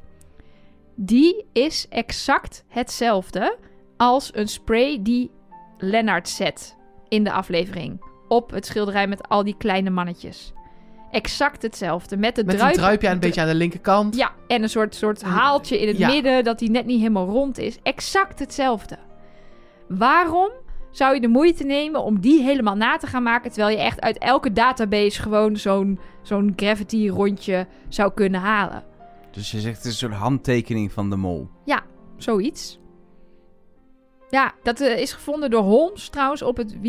[0.95, 3.57] Die is exact hetzelfde
[3.97, 5.31] als een spray die
[5.77, 6.75] Lennart zet
[7.07, 10.53] in de aflevering op het schilderij met al die kleine mannetjes.
[11.11, 14.15] Exact hetzelfde met de Met een druip- druipje aan een beetje aan de linkerkant.
[14.15, 16.07] ja, en een soort, soort haaltje in het Ja.
[16.07, 17.77] midden dat die net niet helemaal rond is.
[17.83, 18.97] Exact hetzelfde.
[19.87, 20.49] Waarom
[20.91, 23.51] zou je de moeite nemen om die helemaal na te gaan maken...
[23.51, 28.83] terwijl je echt uit elke database gewoon zo'n zo'n gravity rondje zou kunnen halen?
[29.31, 31.47] Dus je zegt het is een soort handtekening van de mol.
[32.17, 32.79] Zoiets.
[34.29, 36.81] Ja, dat eh, is gevonden door Holmes trouwens op het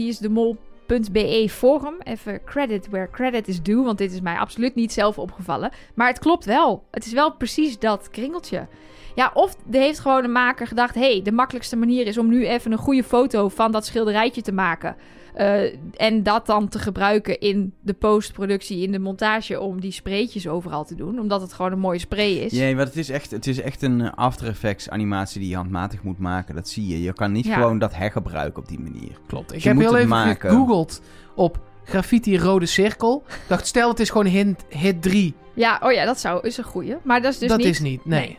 [0.88, 1.94] wieisdemol.be forum.
[2.02, 5.70] Even credit where credit is due, want dit is mij absoluut niet zelf opgevallen.
[5.94, 6.84] Maar het klopt wel.
[6.90, 8.66] Het is wel precies dat kringeltje.
[9.14, 10.94] Ja, of er heeft gewoon een maker gedacht...
[10.94, 14.42] hé, hey, de makkelijkste manier is om nu even een goede foto van dat schilderijtje
[14.42, 14.96] te maken...
[15.38, 19.60] Eh, en dat dan te gebruiken in de postproductie, in de montage...
[19.60, 21.18] om die spreetjes overal te doen.
[21.20, 22.52] Omdat het gewoon een mooie spray is.
[22.52, 25.56] Nee, want het is echt, het is echt een eh, After Effects animatie die je
[25.56, 26.54] handmatig moet maken.
[26.54, 27.02] Dat zie je.
[27.02, 27.54] Je kan niet Ja.
[27.54, 29.18] gewoon dat hergebruiken op die manier.
[29.26, 29.52] Klopt.
[29.52, 30.50] Ik Je heb moet heel even maken.
[30.50, 31.00] gegoogeld
[31.34, 33.22] op graffiti rode cirkel.
[33.28, 35.34] Ik dacht, stel het is gewoon hint, hit 3.
[35.54, 36.96] Ja, oh ja, dat zou, is een goeie.
[37.02, 37.66] Maar dat is dus dat niet...
[37.66, 38.20] is niet, nee.
[38.20, 38.38] Nee.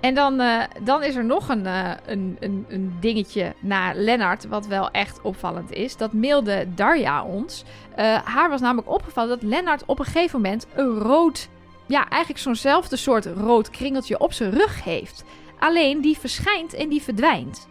[0.00, 4.46] En dan, eh, dan is er nog een, eh, een, een, een dingetje naar Lennart,
[4.46, 5.96] wat wel echt opvallend is.
[5.96, 7.64] Dat mailde Darja ons.
[7.94, 11.48] Eh, haar was namelijk opgevallen dat Lennart op een gegeven moment een rood...
[11.86, 15.24] Ja, eigenlijk zo'nzelfde soort rood kringeltje op zijn rug heeft.
[15.58, 17.66] Alleen die verschijnt en die verdwijnt.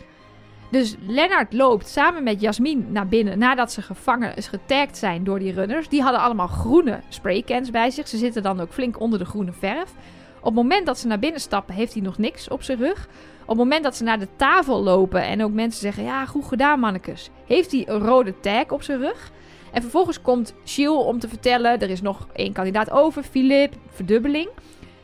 [0.70, 5.54] Dus Lennart loopt samen met Jasmin naar binnen nadat ze gevangen, getagd zijn door die
[5.54, 5.90] runners.
[5.90, 8.08] Die hadden allemaal groene spraycans bij zich.
[8.08, 9.94] Ze zitten dan ook flink onder de groene verf.
[10.40, 13.08] Op het moment dat ze naar binnen stappen, heeft hij nog niks op zijn rug.
[13.42, 16.46] Op het moment dat ze naar de tafel lopen en ook mensen zeggen: Ja, goed
[16.46, 17.30] gedaan, mannekes.
[17.46, 19.32] Heeft hij een rode tag op zijn rug.
[19.72, 24.50] En vervolgens komt Shiel om te vertellen: Er is nog één kandidaat over, Philip, verdubbeling.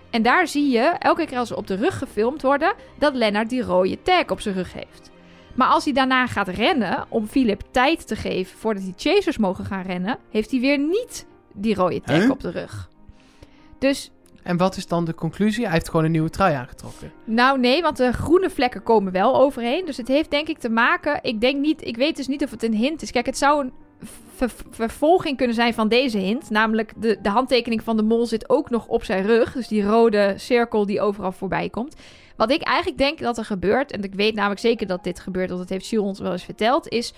[0.09, 3.49] En daar zie je, elke keer als ze op de rug gefilmd worden, dat Lennart
[3.49, 5.11] die rode tag op zijn rug heeft.
[5.55, 9.65] Maar als hij daarna gaat rennen, om Philip tijd te geven voordat die chasers mogen
[9.65, 12.29] gaan rennen, heeft hij weer niet die rode tag Huh?
[12.29, 12.89] op de rug.
[13.79, 14.11] Dus
[14.43, 15.63] En wat is dan de conclusie?
[15.63, 17.11] Hij heeft gewoon een nieuwe trui aangetrokken.
[17.23, 19.85] nou nee, want de groene vlekken komen wel overheen.
[19.85, 21.19] Dus het heeft denk ik te maken.
[21.21, 21.85] Ik denk niet.
[21.85, 23.11] Ik weet dus niet of het een hint is.
[23.11, 23.73] Kijk, het zou een
[24.35, 26.49] ver- vervolging kunnen zijn van deze hint.
[26.49, 29.53] Namelijk de, de handtekening van de mol zit ook nog op zijn rug.
[29.53, 31.95] Dus die rode cirkel die overal voorbij komt.
[32.35, 33.91] Wat ik eigenlijk denk dat er gebeurt.
[33.91, 35.47] En ik weet namelijk zeker dat dit gebeurt.
[35.49, 36.87] Want dat heeft Jules ons wel eens verteld.
[36.87, 37.13] Is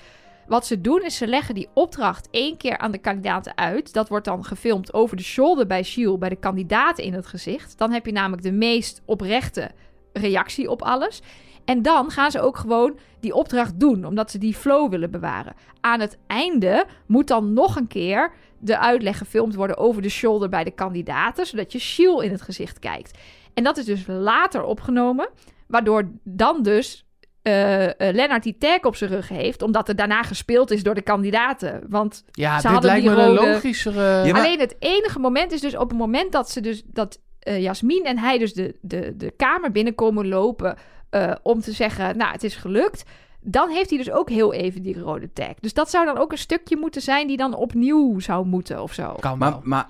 [0.48, 3.94] wat ze doen is ze leggen die opdracht één keer aan de kandidaten uit.
[3.94, 7.78] Dat wordt dan gefilmd over de shoulder bij Shield, bij de kandidaten in het gezicht.
[7.78, 9.72] Dan heb je namelijk de meest oprechte
[10.14, 11.22] reactie op alles.
[11.66, 15.56] En dan gaan ze ook gewoon die opdracht doen, omdat ze die flow willen bewaren.
[15.82, 20.50] Aan het einde moet dan nog een keer de uitleg gefilmd worden over de shoulder
[20.50, 23.20] bij de kandidaten, zodat je Shiel in het gezicht kijkt.
[23.54, 25.30] En dat is dus later opgenomen,
[25.68, 27.05] waardoor dan dus
[27.46, 30.96] eh eh, Lennart die tag op zijn rug heeft, omdat er daarna gespeeld is door
[30.96, 31.84] de kandidaten.
[31.90, 34.02] Want Ja, Ze dit hadden lijkt die me een logischere...
[34.26, 37.20] Ja, maar- Alleen het enige moment is dus op het moment dat ze dus dat
[37.40, 40.76] eh Jasmin en hij dus de, de, de kamer binnenkomen lopen
[41.10, 43.04] eh, om te zeggen, nou, het is gelukt.
[43.42, 45.54] Dan heeft hij dus ook heel even die rode tag.
[45.60, 48.94] Dus dat zou dan ook een stukje moeten zijn die dan opnieuw zou moeten of
[48.94, 49.14] zo.
[49.20, 49.62] Kan Maar, wel.
[49.64, 49.90] maar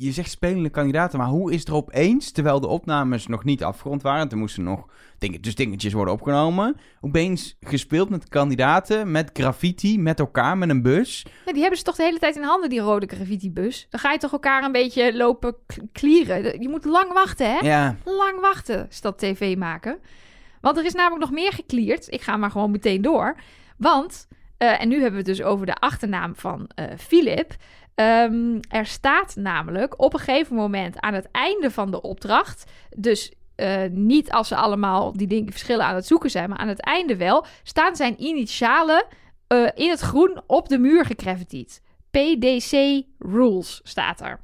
[0.00, 4.02] je zegt spelende kandidaten, maar hoe is er opeens, terwijl de opnames nog niet afgerond
[4.02, 4.86] waren, er moesten nog
[5.18, 10.82] dingen, dus dingetjes worden opgenomen, opeens gespeeld met kandidaten, met graffiti, met elkaar, met een
[10.82, 11.26] bus.
[11.44, 13.86] Ja, die hebben ze toch de hele tijd in handen, die rode graffiti-bus.
[13.90, 15.54] Dan ga je toch elkaar een beetje lopen
[15.92, 16.62] klieren.
[16.62, 17.58] Je moet lang wachten, hè?
[17.58, 19.98] Ja, lang wachten, is dat tv maken.
[20.60, 22.12] Want er is namelijk nog meer geklierd.
[22.12, 23.36] Ik ga maar gewoon meteen door.
[23.76, 27.56] Want, eh, en nu hebben we het dus over de achternaam van eh Philip.
[27.98, 32.64] Ehm, er staat namelijk op een gegeven moment aan het einde van de opdracht...
[32.96, 36.48] dus eh, niet als ze allemaal die dingen verschillen aan het zoeken zijn...
[36.48, 39.06] maar aan het einde wel, staan zijn initialen
[39.46, 41.82] eh, in het groen op de muur gegraffitied.
[42.10, 44.40] PDC Rules staat er.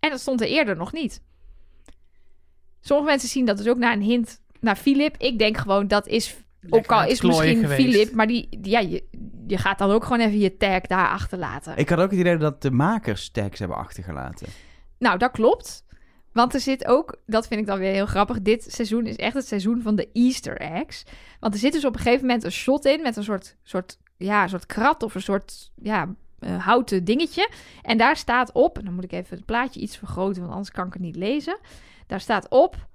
[0.00, 1.22] En dat stond er eerder nog niet.
[2.80, 5.16] Sommige mensen zien dat dus ook naar een hint naar Philip.
[5.16, 6.36] Ik denk gewoon dat is.
[6.60, 7.82] Lekker ook al is misschien geweest.
[7.82, 9.04] Philip, maar die, die- ja, je,
[9.46, 11.76] je gaat dan ook gewoon even je tag daar achterlaten.
[11.76, 14.46] ik had ook het idee dat de makers tags hebben achtergelaten.
[14.98, 15.84] Nou, dat klopt.
[16.32, 18.42] Want er zit ook, dat vind ik dan weer heel grappig.
[18.42, 21.04] Dit seizoen is echt het seizoen van de Easter eggs.
[21.40, 23.98] Want er zit dus op een gegeven moment een shot in met een soort, soort,
[24.16, 27.50] ja, een soort krat of een soort ja, eh, houten dingetje.
[27.82, 30.70] En daar staat op, en dan moet ik even het plaatje iets vergroten, want anders
[30.70, 31.58] kan ik het niet lezen.
[32.06, 32.86] Daar staat op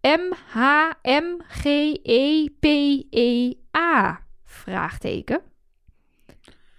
[0.00, 1.00] E M-H-M-G-E-P-E-A.
[4.44, 5.40] Vraagteken.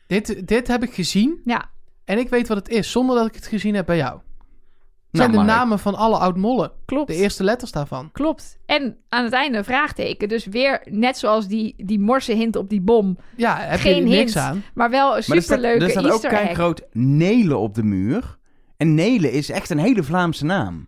[0.07, 1.69] Dit, dit heb ik gezien Ja,
[2.05, 4.19] en ik weet wat het is, zonder dat ik het gezien heb bij jou.
[5.11, 5.59] Het zijn Nou, de Mark.
[5.59, 6.71] namen van alle oud-mollen.
[6.85, 7.07] klopt.
[7.07, 8.09] De eerste letters daarvan.
[8.11, 8.57] Klopt.
[8.65, 10.29] En aan het einde een vraagteken.
[10.29, 13.17] Dus weer net zoals die, die morse hint op die bom.
[13.35, 14.45] Ja, heb Geen je niks hint.
[14.45, 14.63] aan.
[14.73, 16.53] Maar wel een Maar er staat, superleuke er staat ook Easter egg.
[16.53, 18.37] groot Nelen op de muur.
[18.77, 20.87] En Nelen is echt een hele Vlaamse naam.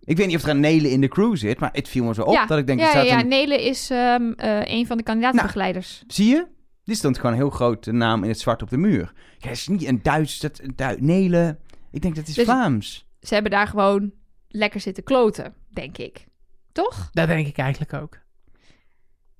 [0.00, 2.14] Ik weet niet of er een Nelen in de crew zit, maar het viel me
[2.14, 3.28] zo op ja, dat ik denk, ja, staat ja, een...
[3.28, 6.02] Nele is ehm, eh, een van de kandidatenbegeleiders.
[6.06, 6.46] Zie je?
[6.84, 9.12] Dit stond gewoon een heel grote naam in het zwart op de muur.
[9.38, 11.58] Ja, het is niet een Duits, dat, een Duits, Nelen.
[11.90, 13.06] Ik denk dat is Dus- Vlaams.
[13.20, 14.12] Ze hebben daar gewoon
[14.48, 16.24] lekker zitten kloten, denk ik.
[16.72, 17.08] Toch?
[17.12, 18.18] Dat denk ik eigenlijk ook.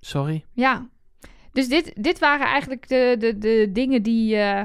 [0.01, 0.45] Sorry.
[0.53, 0.89] Ja.
[1.53, 4.57] Dus dit, dit waren eigenlijk de, de, de dingen die eh,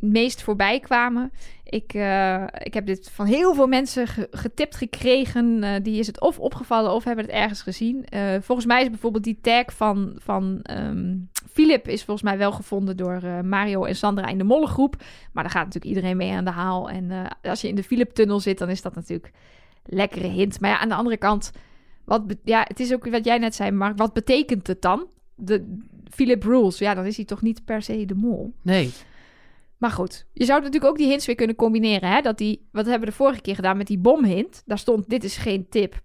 [0.00, 1.32] het meest voorbij kwamen.
[1.64, 5.62] Ik, eh, ik heb dit van heel veel mensen ge- getipt gekregen.
[5.62, 8.04] Eh, die is het of opgevallen of hebben het ergens gezien.
[8.04, 11.16] Eh, volgens mij is bijvoorbeeld die tag van, van ehm,
[11.54, 11.88] Philip...
[11.88, 14.96] is volgens mij wel gevonden door eh, Mario en Sandra in de mollengroep.
[15.32, 16.90] Maar daar gaat natuurlijk iedereen mee aan de haal.
[16.90, 19.30] En eh, als je in de Philip-tunnel zit, dan is dat natuurlijk
[19.84, 20.60] lekkere hint.
[20.60, 21.50] Maar ja, aan de andere kant...
[22.04, 23.98] Wat ja, het is ook wat jij net zei, Mark.
[23.98, 25.06] Wat betekent het dan?
[25.34, 25.78] De
[26.10, 26.78] Philip Rules.
[26.78, 28.54] Ja, dan is hij toch niet per se de mol.
[28.62, 28.92] Nee.
[29.78, 32.10] Maar goed, je zou natuurlijk ook die hints weer kunnen combineren.
[32.10, 32.20] Hè?
[32.20, 34.62] Dat die, wat hebben we de vorige keer gedaan met die bomhint?
[34.66, 36.02] Daar stond, dit is geen tip.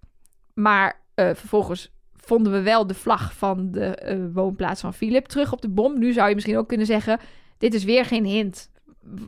[0.54, 1.92] Maar eh, vervolgens
[2.30, 5.98] vonden we wel de vlag van de eh, woonplaats van Philip terug op de bom.
[5.98, 7.18] Nu zou je misschien ook kunnen zeggen,
[7.58, 8.70] dit is weer geen hint.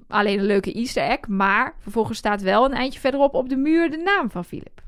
[0.09, 1.28] Alleen een leuke easter egg.
[1.28, 4.82] Maar vervolgens staat wel een eindje verderop op de muur de naam van Philip.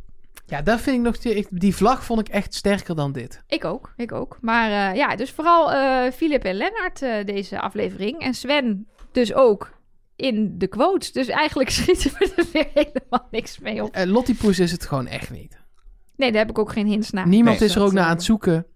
[0.46, 1.18] Ja, dat vind ik nog...
[1.18, 3.42] die- Die vlag vond ik echt sterker dan dit.
[3.48, 4.38] Ik ook, ik ook.
[4.40, 8.18] Maar eh, ja, dus vooral eh Philip en Lennart deze aflevering.
[8.20, 9.70] En Sven dus ook
[10.16, 11.12] in de quotes.
[11.12, 13.96] Dus eigenlijk schieten we er weer helemaal niks mee op.
[13.96, 15.62] Uh, Lottie is het gewoon echt niet.
[16.16, 17.28] Nee, daar heb ik ook geen hints naar.
[17.28, 18.66] Niemand Nee, is er ook naar aan het zoeken.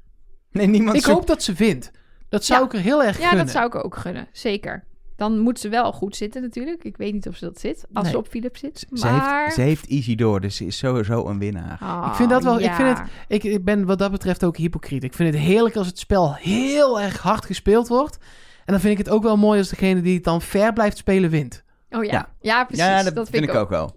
[0.51, 1.91] Nee, niemand Ik zoekt- hoop dat ze wint.
[2.29, 2.67] Dat zou Ja.
[2.67, 3.45] ik er heel erg Ja, gunnen.
[3.47, 4.29] dat zou ik ook gunnen.
[4.33, 4.85] Zeker.
[5.17, 6.85] Dan moet ze wel goed zitten natuurlijk.
[6.85, 7.85] Ik weet niet of ze dat zit.
[7.93, 8.13] Als Nee.
[8.13, 8.87] ze op Philip zit.
[8.93, 9.43] Ze, Maar...
[9.43, 11.79] heeft, ze heeft easy door, dus ze is sowieso een winnaar.
[11.83, 12.75] Oh, Ik vind dat wel- ik ja.
[12.97, 15.03] vind Ik, ik ben wat dat betreft ook hypocriet.
[15.05, 18.17] Ik vind het heerlijk als het spel heel erg hard gespeeld wordt.
[18.65, 20.97] En dan vind ik het ook wel mooi als degene die het dan fair blijft
[20.97, 21.65] spelen wint.
[21.91, 22.11] Oh ja.
[22.13, 22.29] Ja.
[22.41, 22.85] Ja, precies.
[22.85, 23.97] ja, dat, dat vind ik ook wel.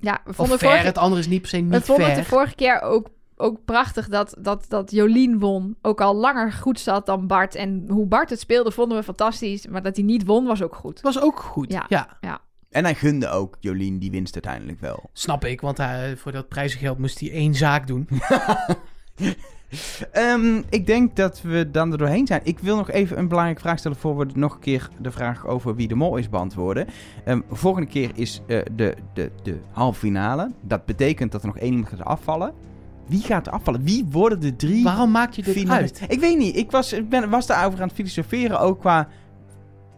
[0.00, 0.86] Ja, we Of vonden vorige...
[0.86, 3.64] het andere is niet per se niet We vonden het de vorige keer ook, ook
[3.64, 5.76] prachtig dat, dat, dat Jolien won.
[5.82, 7.54] Ook al langer goed zat dan Bart.
[7.54, 9.66] En hoe Bart het speelde vonden we fantastisch.
[9.66, 11.00] Maar dat hij niet won was ook goed.
[11.00, 11.72] Was ook goed.
[11.72, 11.84] Ja.
[12.20, 12.40] Ja,
[12.70, 15.10] En hij gunde ook Jolien die winst uiteindelijk wel.
[15.12, 15.60] snap ik.
[15.60, 18.08] Want hij, voor dat prijzengeld moest hij één zaak doen.
[20.12, 22.40] Ehm, ik denk dat we dan er doorheen zijn.
[22.44, 25.46] Ik wil nog even een belangrijke vraag stellen voor we nog een keer de vraag
[25.46, 26.86] over wie de mol is beantwoorden.
[27.24, 30.50] Ehm, volgende keer is eh, de, de, de halve finale.
[30.60, 32.52] Dat betekent dat er nog één iemand gaat afvallen.
[33.06, 33.82] Wie gaat er afvallen?
[33.84, 36.02] Wie worden de drie Waarom maak je dit finalisten?
[36.02, 36.12] uit?
[36.12, 36.56] Ik weet niet.
[36.56, 38.60] Ik was, ik ben, was daarover aan het filosoferen.
[38.60, 39.08] Ook qua...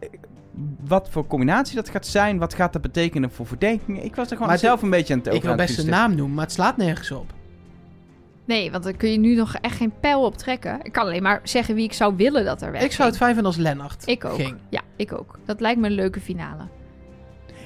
[0.01, 0.09] eh,
[0.87, 2.39] Wat voor combinatie dat gaat zijn.
[2.39, 4.05] Wat gaat dat betekenen voor verdenkingen.
[4.05, 5.67] Ik was er gewoon Maar zelf een beetje aan het Ik over wil aan het
[5.69, 7.33] best een naam noemen, maar het slaat nergens op.
[8.45, 10.79] Nee, want dan kun je nu nog echt geen pijl op trekken.
[10.83, 13.17] Ik kan alleen maar zeggen wie ik zou willen dat er weg Ik zou het
[13.19, 14.35] fijn vinden als Lennart Ik ook.
[14.35, 14.57] ging.
[14.69, 15.39] Ja, ik ook.
[15.45, 16.63] Dat lijkt me een leuke finale.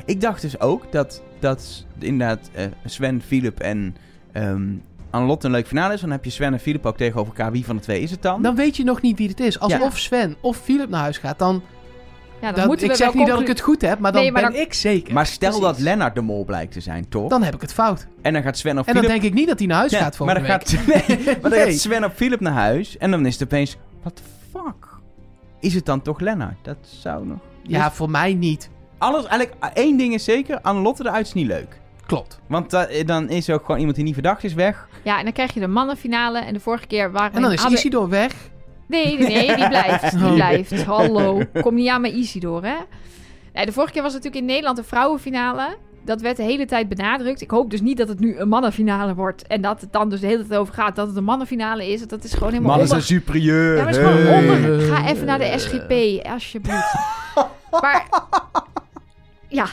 [0.04, 3.96] Ik dacht dus ook dat, dat inderdaad eh, Sven, Philip en
[4.32, 4.62] ehm
[5.10, 6.00] Annelotte een leuk finale is.
[6.00, 7.52] Dan heb je Sven en Philip ook tegenover elkaar.
[7.52, 8.42] Wie van de twee is het dan?
[8.42, 9.58] Dan weet je nog niet wie het is.
[9.60, 9.82] Als Ja.
[9.82, 11.62] of Sven of Philip naar huis gaat, dan...
[12.40, 14.22] Ja, dan dan moeten ik zeg wel niet dat ik het goed heb, maar dan
[14.22, 15.14] Nee, maar ben dan- ik zeker.
[15.14, 15.78] maar stel dat.
[15.78, 17.28] Lennart de mol blijkt te zijn, toch?
[17.30, 18.06] Dan heb ik het fout.
[18.22, 19.20] en dan gaat Sven of En dan Philip...
[19.20, 20.68] denk ik niet dat hij naar huis Ja, gaat maar volgende dan week.
[20.68, 21.70] gaat, nee, maar dan Nee.
[21.70, 22.98] gaat Sven op Philip naar huis.
[22.98, 23.76] En dan is het opeens...
[24.02, 24.22] What the
[24.52, 24.86] fuck?
[25.60, 26.56] Is het dan toch Lennart?
[26.62, 27.38] Dat zou nog...
[27.62, 28.70] Ja, Dus voor mij niet.
[28.98, 30.60] alles, eigenlijk één ding is zeker.
[30.60, 31.80] Annelotte eruit is niet leuk.
[32.06, 32.40] Klopt.
[32.48, 34.88] Want da- dan is ook gewoon iemand die niet verdacht is weg.
[35.02, 36.38] Ja, en dan krijg je de mannenfinale.
[36.38, 38.32] En de vorige keer waren En dan is Isidor weg.
[38.86, 40.18] Nee, nee, nee, die blijft.
[40.18, 40.84] Die blijft.
[40.84, 41.42] Hallo.
[41.62, 42.76] Kom niet aan mijn Isidor, hè?
[43.52, 45.76] Nee, de vorige keer was het natuurlijk in Nederland een vrouwenfinale.
[46.04, 47.40] Dat werd de hele tijd benadrukt.
[47.40, 49.46] Ik hoop dus niet dat het nu een mannenfinale wordt.
[49.46, 52.06] En dat het dan dus de hele tijd over gaat dat het een mannenfinale is.
[52.08, 53.04] Dat is gewoon helemaal Mannen onder...
[53.06, 53.76] zijn superieur.
[53.76, 54.48] Ja, maar het is gewoon Hey.
[54.48, 54.80] onder...
[54.80, 56.94] Ga even naar de SGP, alsjeblieft.
[57.80, 58.06] Maar...
[59.48, 59.66] Ja,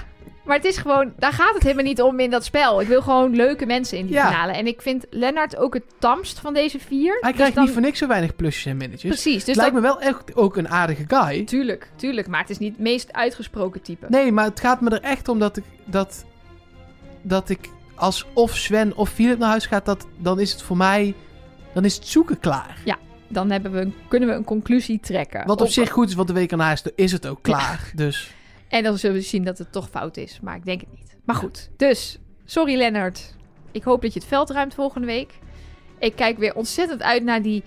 [0.45, 1.13] maar het is gewoon...
[1.17, 2.81] Daar gaat het helemaal niet om in dat spel.
[2.81, 4.27] Ik wil gewoon leuke mensen in die Ja.
[4.29, 4.51] finale.
[4.51, 7.17] En ik vind Lennart ook het tamst van deze vier.
[7.21, 9.11] Hij Dus krijgt dan- niet voor niks zo weinig plusjes en minnetjes.
[9.11, 9.55] Precies, dus dat...
[9.55, 11.43] lijkt me wel echt ook een aardige guy.
[11.43, 12.27] Tuurlijk, tuurlijk.
[12.27, 14.05] Maar het is niet het meest uitgesproken type.
[14.09, 15.63] Nee, maar het gaat me er echt om dat ik...
[15.85, 16.25] Dat,
[17.21, 20.77] dat ik als of Sven of Philip naar huis gaat, dat, dan is het voor
[20.77, 21.13] mij...
[21.73, 22.77] Dan is het zoeken klaar.
[23.27, 25.45] Dan hebben we een- kunnen we een conclusie trekken.
[25.47, 27.91] Wat op zich goed is, want de week erna is, is het ook klaar.
[27.95, 28.31] Dus
[28.73, 30.39] En dan zullen we zien dat het toch fout is.
[30.41, 31.17] Maar ik denk het niet.
[31.23, 31.69] Maar goed.
[31.77, 33.35] Dus, sorry Lennart.
[33.71, 35.33] Ik hoop dat je het veld ruimt volgende week.
[35.99, 37.63] Ik kijk weer ontzettend uit naar die...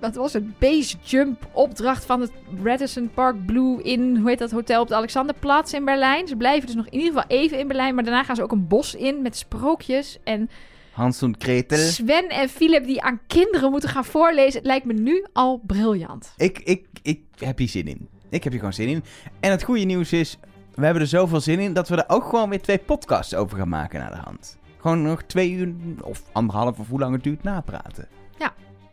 [0.00, 0.58] Wat was het?
[0.58, 2.30] Base jump opdracht van het
[2.62, 4.16] Radisson Park Blue in...
[4.16, 4.82] Hoe heet dat hotel?
[4.82, 6.28] Op de Alexanderplatz in Berlijn.
[6.28, 7.94] Ze blijven dus nog in ieder geval even in Berlijn.
[7.94, 10.18] Maar daarna gaan ze ook een bos in met sprookjes.
[10.24, 10.50] En
[10.90, 11.78] Hans en Kretel.
[11.78, 14.58] Sven en Philip die aan kinderen moeten gaan voorlezen.
[14.58, 16.32] Het lijkt me nu al briljant.
[16.36, 18.08] Ik, ik, ik heb hier zin in.
[18.34, 19.04] Ik heb hier gewoon zin in.
[19.40, 20.38] En het goede nieuws is,
[20.74, 23.58] we hebben er zoveel zin in dat we er ook gewoon weer twee podcasts over
[23.58, 24.58] gaan maken naar de hand.
[24.78, 28.08] Gewoon nog twee uur of anderhalf of hoe lang het duurt napraten.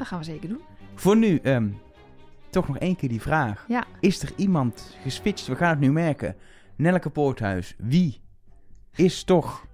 [0.01, 0.61] Dat gaan we zeker doen.
[0.95, 1.69] Voor nu, ehm,
[2.49, 3.65] toch nog één keer die vraag.
[3.67, 3.85] Ja.
[3.99, 5.47] Is er iemand geswitcht?
[5.47, 6.35] We gaan het nu merken.
[6.75, 8.21] Nelke Poorthuis, wie
[8.95, 9.65] is toch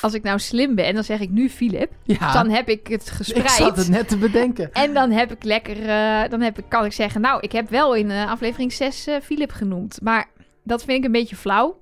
[0.00, 1.92] Als ik nou slim ben, dan zeg ik nu Philip.
[2.02, 3.50] ja, Dan heb ik het ik gespreid.
[3.50, 4.72] zat het net te bedenken.
[4.82, 7.68] En dan heb ik lekker, eh, dan heb ik, kan ik zeggen, nou, ik heb
[7.70, 9.98] wel in eh, aflevering 6 eh Philip genoemd.
[10.02, 10.28] Maar
[10.64, 11.78] dat vind ik een beetje flauw.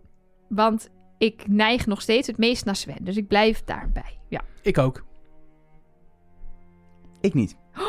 [0.49, 0.89] Want
[1.19, 2.97] ik neig nog steeds het meest naar Sven.
[3.05, 4.19] Dus ik blijf daarbij.
[4.29, 4.41] Ja.
[4.63, 5.05] Ik ook.
[7.21, 7.57] Ik niet.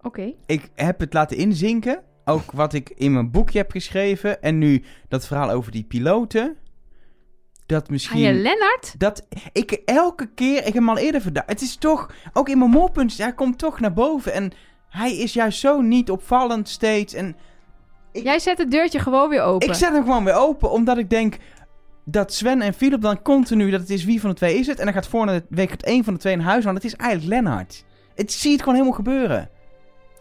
[0.00, 0.32] Oké.
[0.46, 2.02] Ik heb het laten inzinken.
[2.24, 4.42] Ook wat ik in mijn boekje heb geschreven.
[4.42, 6.56] En nu dat verhaal over die piloten.
[7.66, 8.20] Dat misschien...
[8.20, 8.94] je Lennart?
[8.98, 11.48] Dat ik elke keer, ik heb hem al eerder verdacht.
[11.50, 14.32] Het is toch, ook in mijn molpunt, hij komt toch naar boven.
[14.32, 14.52] En
[14.88, 17.14] hij is juist zo niet opvallend steeds.
[17.14, 17.36] En
[18.12, 19.68] Ik- Jij zet het deurtje gewoon weer open.
[19.68, 21.36] ik zet hem gewoon weer open, omdat ik denk
[22.04, 24.78] dat Sven en Philip dan continu, dat het is wie van de twee is het.
[24.78, 26.94] En dan gaat volgende week het één van de twee naar huis, want het is
[26.94, 27.84] eigenlijk Lennart.
[28.14, 29.50] Het zie het gewoon helemaal gebeuren.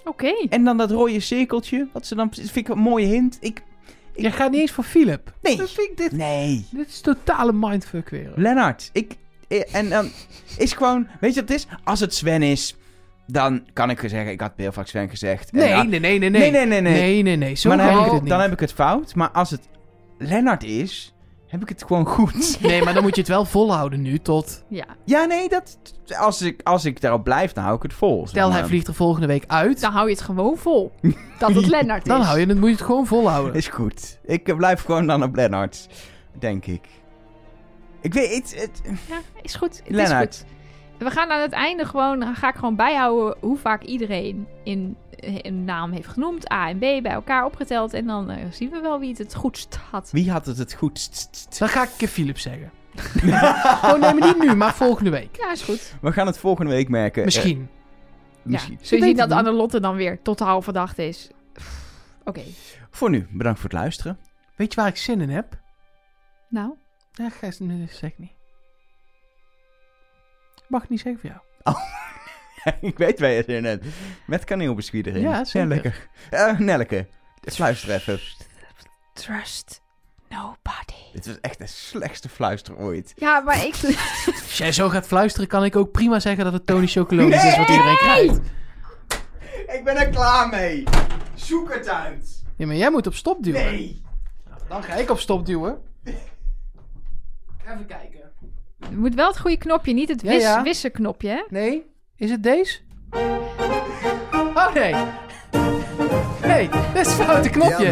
[0.06, 0.34] Oké.
[0.50, 3.38] En dan dat rode cirkeltje, wat ze dan, vind ik een mooie hint.
[3.40, 3.64] Ik,
[4.16, 5.34] Ik- Jij gaat niet eens voor Philip.
[5.42, 6.66] nee, Dat vind ik dit, nee.
[6.72, 8.32] dit is totale mindfuck weer.
[8.36, 9.16] Lennart, ik...
[9.48, 10.10] eh, En dan
[10.58, 11.08] is gewoon...
[11.20, 11.68] Weet je wat het is?
[11.84, 12.76] Als het Sven is,
[13.28, 14.28] dan kan ik zeggen...
[14.32, 15.50] Ik had heel vaak Sven gezegd.
[15.50, 16.42] En Nee, dan- nee, nee, nee, nee.
[16.42, 16.94] nee, nee, nee, nee.
[17.02, 17.56] Nee, nee, nee.
[17.56, 18.30] Zo maar dan heb, het ik, niet.
[18.30, 19.16] dan heb ik het fout.
[19.16, 19.68] Maar als het
[20.18, 21.14] Lennart is,
[21.60, 22.58] heb ik het gewoon goed.
[22.62, 24.64] Nee, maar dan moet je het wel volhouden nu tot...
[24.68, 24.86] Ja.
[25.04, 25.78] ja, nee, dat...
[26.18, 28.28] Als ik, als ik daarop blijf, dan hou ik het vol.
[28.28, 29.82] Stel, hij vliegt er volgende week uit.
[29.82, 30.92] Dan hou je het gewoon vol.
[31.40, 32.08] Dat het Lennart is.
[32.08, 33.54] Dan hou je het, moet je het gewoon volhouden.
[33.54, 34.20] Is goed.
[34.24, 35.88] Ik eh, blijf gewoon dan op Lennart.
[36.40, 36.88] Denk ik.
[38.02, 38.34] Ik weet...
[38.34, 39.82] Het, het, Ja, is goed.
[39.84, 40.34] Het Lennart.
[40.34, 40.54] is goed.
[40.98, 45.64] We gaan aan het einde gewoon, ga ik gewoon bijhouden hoe vaak iedereen in een
[45.64, 46.52] naam heeft genoemd.
[46.52, 47.94] A en B bij elkaar opgeteld.
[47.94, 50.10] En dan eh, zien we wel wie het het goedst had.
[50.12, 51.60] wie had het het goed?
[51.60, 52.72] Dan ga ik een keer Philip zeggen.
[53.84, 55.38] oh nee, maar niet nu, maar volgende week.
[55.38, 55.94] Ja, is goed.
[56.02, 57.20] We gaan het volgende week merken.
[57.20, 57.70] Eh, Misschien.
[58.44, 58.74] misschien.
[58.82, 58.98] Ja.
[58.98, 59.32] Je zien dat.
[59.32, 61.30] Annelotte dan weer totaal verdacht is.
[62.24, 62.42] Oké.
[62.92, 64.20] Voor nu, bedankt voor het luisteren.
[64.56, 65.60] Weet je waar ik zin in heb?
[66.50, 66.74] Nou,
[67.12, 68.32] Ja, ga eens, nee, zeg niet.
[70.68, 71.78] Mag ik niet zeggen voor jou.
[72.82, 73.86] ik weet waar je zin in hebt.
[74.26, 75.22] Met kaneelbiscuit erin.
[75.22, 75.68] Ja, zeker.
[75.68, 76.08] lekker.
[76.30, 77.08] Eh Nelleke,
[77.58, 78.20] luister even.
[79.14, 79.84] trust
[80.30, 81.12] Nobody.
[81.14, 83.14] Dit was echt de slechtste fluister ooit.
[83.16, 83.76] Ja, maar ik...
[84.44, 87.58] Als jij zo gaat fluisteren, kan ik ook prima zeggen dat het Tony Chocolonisch is
[87.58, 88.40] wat iedereen krijgt.
[89.68, 90.84] Ik ben er klaar mee.
[91.34, 92.44] Zoek het uit.
[92.56, 93.64] Ja, maar jij moet op stop duwen.
[93.64, 94.02] Nee.
[94.68, 95.82] Dan ga ik op stop duwen.
[97.64, 98.20] Even kijken.
[98.90, 100.64] Je moet wel het goede knopje, niet het wis ja.
[100.64, 101.44] wissen knopje, hè?
[101.50, 102.80] Nee, is het deze?
[104.54, 104.96] Oh nee.
[106.42, 107.92] Nee, dit is het foute knopje.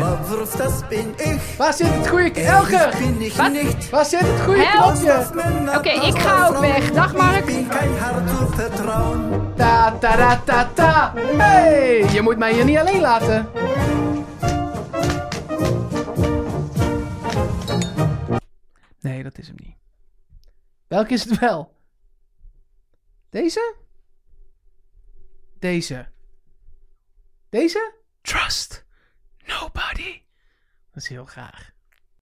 [1.58, 3.90] Waar zit het goede ich Wat?
[3.90, 4.94] Waar zit het goede Help.
[4.94, 5.78] knopje?
[5.78, 6.92] Oké, ik ga ook weg.
[6.92, 7.46] Dag, Mark.
[9.56, 11.14] Ta ta ta ta ta.
[11.38, 13.48] Hey, je moet mij hier niet alleen laten.
[19.00, 19.76] Nee, dat is hem niet.
[20.88, 21.74] Welke is het wel?
[23.30, 23.76] Deze?
[25.64, 26.08] Deze.
[27.50, 27.94] Deze?
[28.22, 28.86] Trust
[29.46, 30.22] nobody.
[30.94, 31.73] Dat is heel graag.